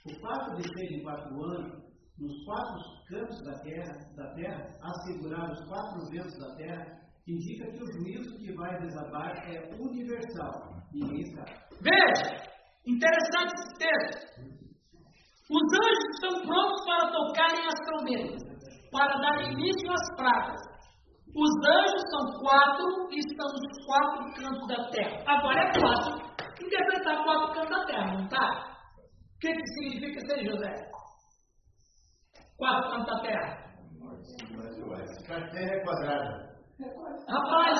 [0.06, 5.68] O fato de serem quatro anos nos quatro cantos da terra, da terra, assegurar os
[5.68, 10.76] quatro ventos da terra, indica que o juízo que vai desabar é universal.
[10.92, 11.52] Ninguém sabe.
[11.80, 12.44] Veja,
[12.86, 14.60] interessante esse texto.
[15.50, 18.49] Os anjos estão prontos para tocarem as trombetas,
[18.90, 20.60] para dar início às pragas.
[21.34, 25.22] Os anjos são quatro e estão nos quatro cantos da terra.
[25.26, 26.14] Agora é fácil
[26.60, 28.46] interpretar quatro cantos da terra, não está?
[28.46, 30.74] O que, que significa isso aí, José?
[32.58, 33.70] Quatro cantos da terra.
[35.30, 36.50] A terra é quadrada.
[37.28, 37.78] Rapaz,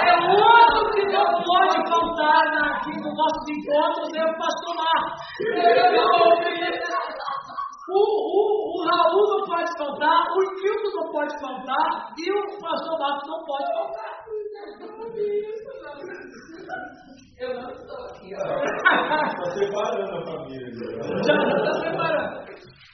[0.00, 5.22] é outro que não pode faltar aqui no nosso encontro, é o pastor Marcos.
[7.90, 12.98] O, o, o Raul não pode faltar, o Nilton não pode faltar e o pastor
[12.98, 14.12] Marcos não pode faltar.
[17.38, 18.32] Eu não estou aqui.
[18.32, 20.70] Está separando a família.
[21.26, 22.42] Já está separando.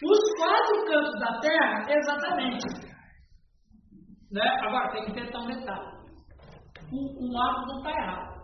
[0.05, 2.66] Os quatro cantos da terra, exatamente.
[4.32, 4.43] Né?
[4.62, 5.99] Agora tem que tentar um detalhe.
[6.93, 8.38] O, o mapa não está errado.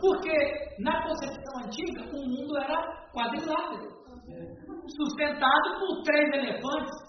[0.00, 0.32] Porque
[0.80, 3.88] na concepção antiga o mundo era quadrilátero,
[4.96, 7.08] sustentado por três elefantes.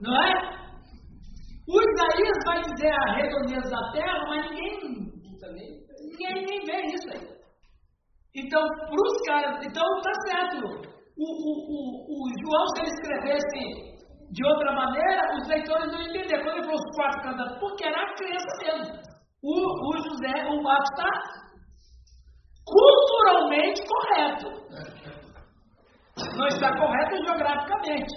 [0.00, 0.54] Não é?
[1.66, 4.80] O Isaías vai dizer a redondeza da terra, mas ninguém,
[6.00, 7.34] ninguém nem vê isso aí.
[8.36, 10.56] Então, para os caras, então tá certo.
[11.16, 11.78] O, o, o,
[12.10, 13.93] o João, se ele escrevesse
[14.34, 16.42] de outra maneira, os leitores não entenderam.
[16.42, 18.94] Quando ele falou os quatro cantados, porque era a crença mesmo.
[19.42, 21.10] O, o José, o Marcos está
[22.66, 24.48] culturalmente correto.
[26.36, 28.14] Não está correto geograficamente.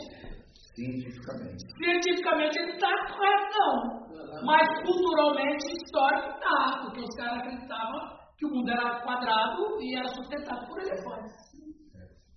[0.73, 1.63] Cientificamente.
[1.77, 4.45] Cientificamente ele está correto, não.
[4.45, 10.07] Mas culturalmente, histórico está, porque os caras acreditavam que o mundo era quadrado e era
[10.09, 11.33] sustentado por elefantes.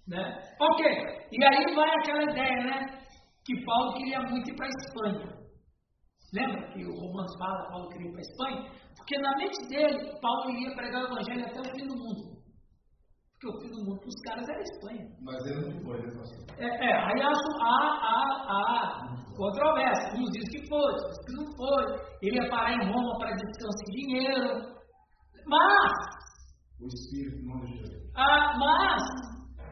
[0.09, 0.39] Né?
[0.61, 0.87] Ok,
[1.33, 3.01] e aí vai aquela ideia, né?
[3.45, 5.41] Que Paulo queria muito ir para a Espanha.
[6.32, 8.70] Lembra que o Romanos fala, Paulo queria ir para a Espanha?
[8.97, 12.41] Porque na mente dele, Paulo ia pregar o Evangelho até o fim do mundo.
[13.32, 15.07] Porque o fim do mundo para os caras era a Espanha.
[15.22, 16.45] Mas ele não foi, né, pastor?
[16.59, 17.32] É, é aí há,
[17.62, 20.12] há, há controvérsia.
[20.20, 21.84] Uns dizem que foi, outros que não foi.
[22.22, 24.80] Ele ia parar em Roma para descanso de dinheiro.
[25.47, 25.93] Mas,
[26.80, 27.97] O Espírito não deixou.
[28.14, 29.03] ah, mas,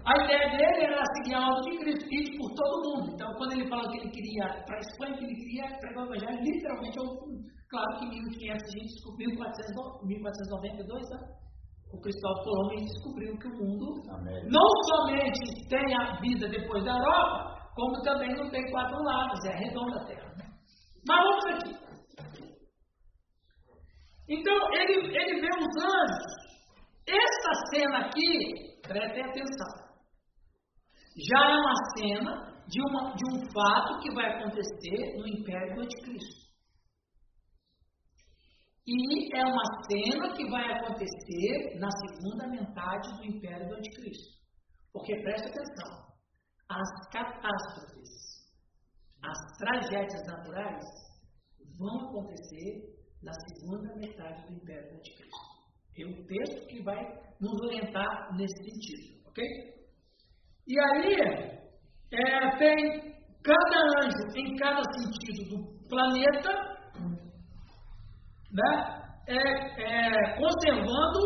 [0.09, 3.13] a ideia dele era seguir a ordem de Cristo, ir por todo mundo.
[3.13, 6.07] Então, quando ele falou que ele queria para a Espanha, que ele queria pregar o
[6.07, 7.05] Evangelho, literalmente, eu,
[7.69, 11.19] claro que em 1500 a gente descobriu, 1400, 1492, né?
[11.93, 14.45] o Cristóvão Colombo descobriu que o mundo Amém.
[14.49, 19.57] não somente tem a vida depois da Europa, como também não tem quatro lados, é
[19.57, 20.35] redonda a Terra.
[21.07, 21.89] Mas vamos aqui.
[24.29, 26.49] Então, ele, ele vê os anjos.
[27.07, 29.88] Essa cena aqui, prestem atenção,
[31.19, 35.83] já é uma cena de, uma, de um fato que vai acontecer no Império do
[35.83, 36.49] Anticristo.
[38.87, 44.39] E é uma cena que vai acontecer na segunda metade do Império do Anticristo.
[44.93, 46.07] Porque preste atenção,
[46.69, 48.49] as catástrofes,
[49.23, 50.85] as tragédias naturais
[51.77, 55.49] vão acontecer na segunda metade do Império do Anticristo.
[55.99, 57.03] É um texto que vai
[57.41, 59.78] nos orientar nesse sentido, ok?
[60.69, 61.15] E aí,
[62.13, 66.51] é, tem cada anjo em cada sentido do planeta,
[68.53, 68.99] né?
[69.27, 71.21] É, é, conservando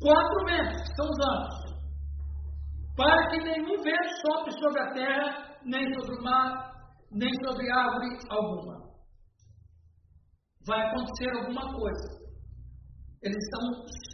[0.00, 1.74] quatro ventos, que são os anjos,
[2.96, 6.72] para que nenhum vento sopre sobre a terra, nem sobre o mar,
[7.12, 8.84] nem sobre árvore alguma
[10.66, 12.23] vai acontecer alguma coisa.
[13.24, 13.64] Eles estão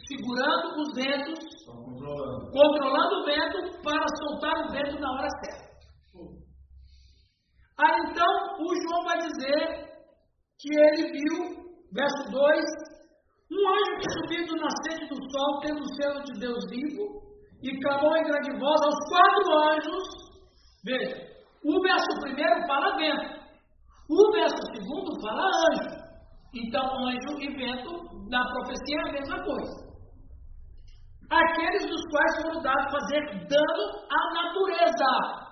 [0.07, 2.51] segurando os ventos, controlando.
[2.51, 5.71] controlando o vento para soltar o vento na hora certa.
[7.77, 9.91] Aí então o João vai dizer
[10.59, 11.35] que ele viu,
[11.91, 12.65] verso 2,
[13.51, 17.21] um anjo que subiu do nascente do sol, tendo o selo de Deus vivo,
[17.61, 20.03] e clamou em grande voz aos quatro anjos.
[20.85, 21.15] Veja,
[21.65, 23.41] o verso primeiro fala vento,
[24.09, 26.01] o verso segundo fala anjo.
[26.53, 27.91] Então, anjo e vento,
[28.29, 29.91] na profecia, é a mesma coisa.
[31.31, 35.51] Aqueles dos quais foram dados fazer dano à natureza.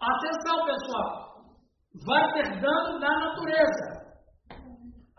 [0.00, 1.30] Atenção, pessoal.
[2.04, 4.00] Vai ter dano na natureza.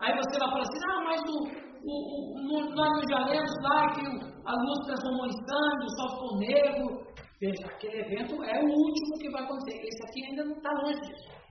[0.00, 1.38] Aí você vai falar assim: não, mas o,
[1.84, 1.96] o,
[2.34, 4.00] o, nós já lemos lá que
[4.44, 7.12] a luz transformou em sangue, o sol ficou negro.
[7.40, 9.80] Veja, aquele evento é o último que vai acontecer.
[9.80, 11.41] Esse aqui ainda não está longe disso.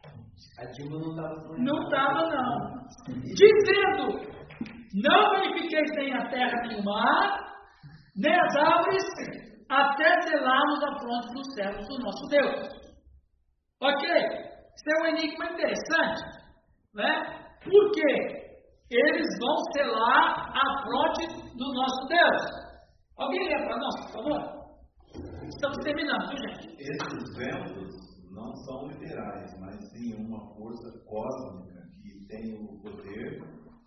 [0.59, 2.81] A Dilma não estava Não estava, não.
[3.33, 4.31] Dizendo:
[5.03, 7.39] Não verifiqueis nem a terra nem o mar,
[8.15, 9.03] nem as árvores,
[9.69, 12.81] até selarmos a fronte dos céus do nosso Deus.
[13.81, 14.09] Ok?
[14.09, 16.21] Isso é um enigma interessante.
[16.93, 17.41] Né?
[17.63, 18.41] Por quê?
[18.91, 21.27] Eles vão selar a fronte
[21.57, 22.71] do nosso Deus.
[23.17, 24.61] Alguém lê para nós, por favor?
[25.47, 26.75] Estamos terminando, viu, gente?
[26.79, 28.10] Esses ventos
[28.41, 33.39] não são literais, mas sim uma força cósmica que tem o poder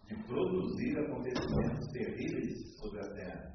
[0.07, 3.55] de produzir acontecimentos terríveis sobre a Terra.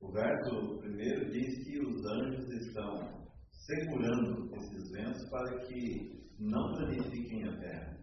[0.00, 7.44] O verso primeiro diz que os anjos estão segurando esses ventos para que não danifiquem
[7.44, 8.00] a Terra.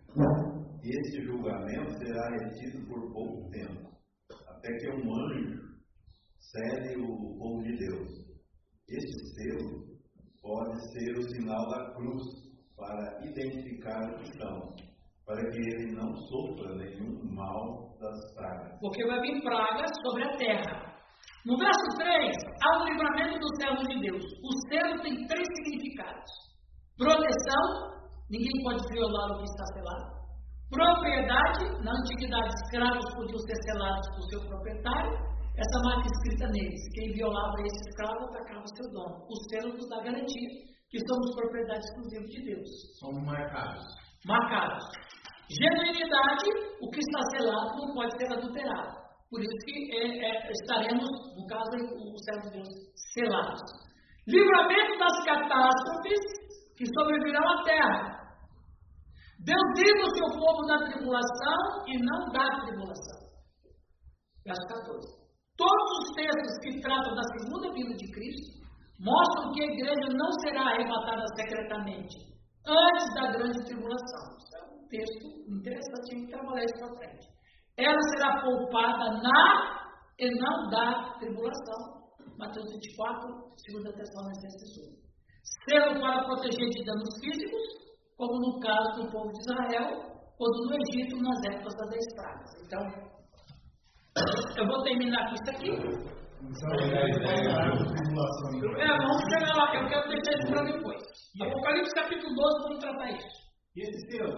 [0.84, 3.90] Esse julgamento será retido por pouco tempo,
[4.48, 5.78] até que um anjo
[6.40, 8.10] cede o povo de Deus.
[8.88, 9.97] Este selo
[10.42, 12.24] pode ser o sinal da cruz
[12.76, 14.76] para identificar o cristão,
[15.26, 18.80] para que ele não sofra nenhum mal das pragas.
[18.80, 20.88] Porque vai vir pragas sobre a terra.
[21.46, 24.24] No verso 3, há o livramento do servo de Deus.
[24.24, 26.32] O selo tem três significados:
[26.98, 27.64] proteção,
[28.30, 30.18] ninguém pode violar o que está selado.
[30.70, 35.37] Propriedade, na antiguidade, escravos podiam ser selados por seu proprietário.
[35.58, 39.26] Essa marca escrita neles: quem violava esse escravo atacava o seu dono.
[39.26, 40.50] O selo nos dá garantia
[40.90, 42.70] que somos propriedade exclusiva de Deus.
[43.00, 43.84] Somos marcados.
[44.26, 44.86] Marcados.
[45.50, 46.50] Genuinidade,
[46.82, 49.08] o que está selado não pode ser adulterado.
[49.30, 52.70] Por isso que é, é, estaremos, no caso, o servo de Deus,
[53.14, 53.62] selados.
[54.28, 56.22] Livramento das catástrofes
[56.78, 58.18] que sobrevirão à terra.
[59.40, 63.28] Deus livra o seu povo da tribulação e não da tribulação.
[64.46, 65.27] Verso 14.
[65.58, 68.62] Todos os textos que tratam da segunda vinda de Cristo
[69.00, 72.16] mostram que a igreja não será arrebatada secretamente
[72.66, 74.38] antes da grande tribulação.
[74.38, 77.28] Isso é um texto interessante, tem que trabalhar isso para frente.
[77.78, 79.78] Ela será poupada na
[80.20, 82.06] e não da tribulação.
[82.38, 85.08] Mateus 24, 2 Tessalonicenses 1.
[85.70, 87.62] Selo para proteger de danos físicos,
[88.16, 92.50] como no caso do povo de Israel, quando no Egito, nas épocas das dez pragas.
[92.64, 93.17] Então,
[94.58, 95.72] eu vou terminar com isso aqui.
[98.78, 101.02] É, vamos chegar lá, eu quero deixar isso para depois.
[101.42, 103.28] Apocalipse capítulo 12, vamos tratar isso.
[103.76, 104.38] E esse selo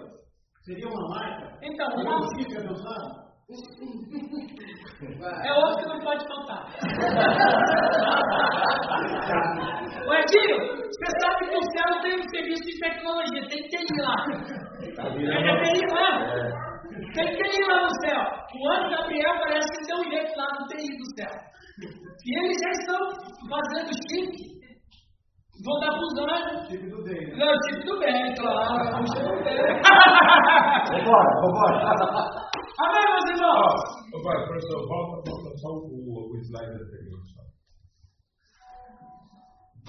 [0.65, 1.57] seria uma marca?
[1.61, 2.27] Então, uma uma...
[2.35, 2.59] fica?
[5.45, 6.65] É outro que não pode faltar.
[10.07, 14.15] Ô Edinho, você sabe que o céu tem um serviço de tecnologia, tem TI lá.
[14.99, 15.01] É
[15.63, 16.11] TI lá?
[17.13, 18.21] Tem TI lá no céu.
[18.55, 21.33] O anjo Gabriel parece que tem um jeito lá no TI do céu.
[22.25, 23.01] E eles já estão
[23.49, 24.59] fazendo chip.
[25.65, 26.67] Vou dar para os anjos.
[26.69, 27.27] Chip do bem.
[27.27, 27.35] né?
[27.35, 29.05] Não, chip do bem, claro.
[29.07, 29.81] Chip do bem.
[30.89, 32.49] Vambora, vambora.
[32.79, 33.81] Amém, meus irmãos?
[34.13, 37.19] Ô, pai, professor, volta, volta só o, o slide anterior.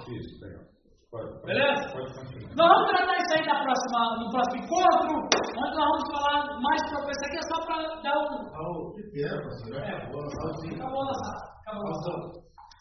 [0.09, 0.70] Isso, legal.
[1.11, 1.91] Pode, Beleza?
[1.91, 2.55] Pode continuar.
[2.55, 6.81] Nós vamos tratar isso aí na próxima, no próximo encontro, onde nós vamos falar mais
[6.91, 8.47] sobre isso aqui, é só para dar um.
[8.55, 9.75] Raul, que pena, pastor.
[9.75, 9.97] É.
[9.97, 10.77] Acabou, Raulzinho.
[10.77, 11.31] Acabou nossa.
[11.67, 12.11] Acabou nossa.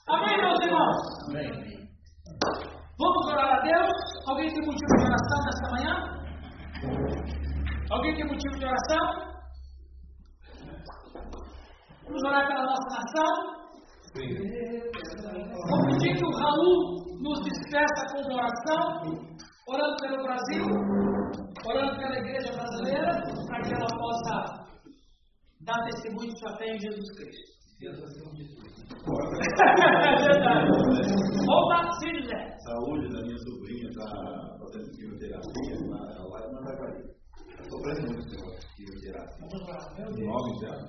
[0.10, 0.98] Amém, meus irmãos?
[1.30, 1.90] Amém.
[3.00, 3.94] Vamos orar a Deus?
[4.28, 5.94] Alguém tem motivo de oração nesta manhã?
[7.92, 9.30] Alguém tem motivo de oração?
[12.06, 13.59] Vamos orar pela nossa nação?
[14.14, 16.78] Vou pedir que o Raul
[17.22, 18.84] nos despeça com oração,
[19.68, 20.66] orando pelo Brasil,
[21.64, 24.34] orando pela igreja brasileira, para que ela possa
[25.62, 27.60] dar testemunho de sua fé em Jesus Cristo.
[27.82, 27.91] É
[30.24, 30.66] verdade.
[31.99, 32.39] Sim, José.
[32.66, 34.05] Saúde da minha sobrinha está
[34.60, 36.39] fazendo quimioterapia lá, lá.
[37.47, 39.38] Está sofrendo muito com quimioterapia.
[39.39, 39.62] Vamos
[39.99, 40.84] O nome dela?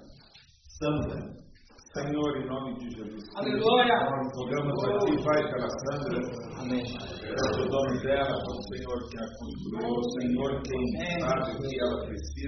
[0.79, 1.50] Sandra.
[1.93, 3.25] Senhor, em nome de Jesus.
[3.35, 3.99] Aleluia.
[3.99, 6.23] Nós rogamos a Ti, Pai, pela Sandra.
[6.61, 6.85] Amém.
[6.87, 10.85] É o nome dela, o Senhor que a construiu, o Senhor quem
[11.19, 12.41] sabe o que ela precisa.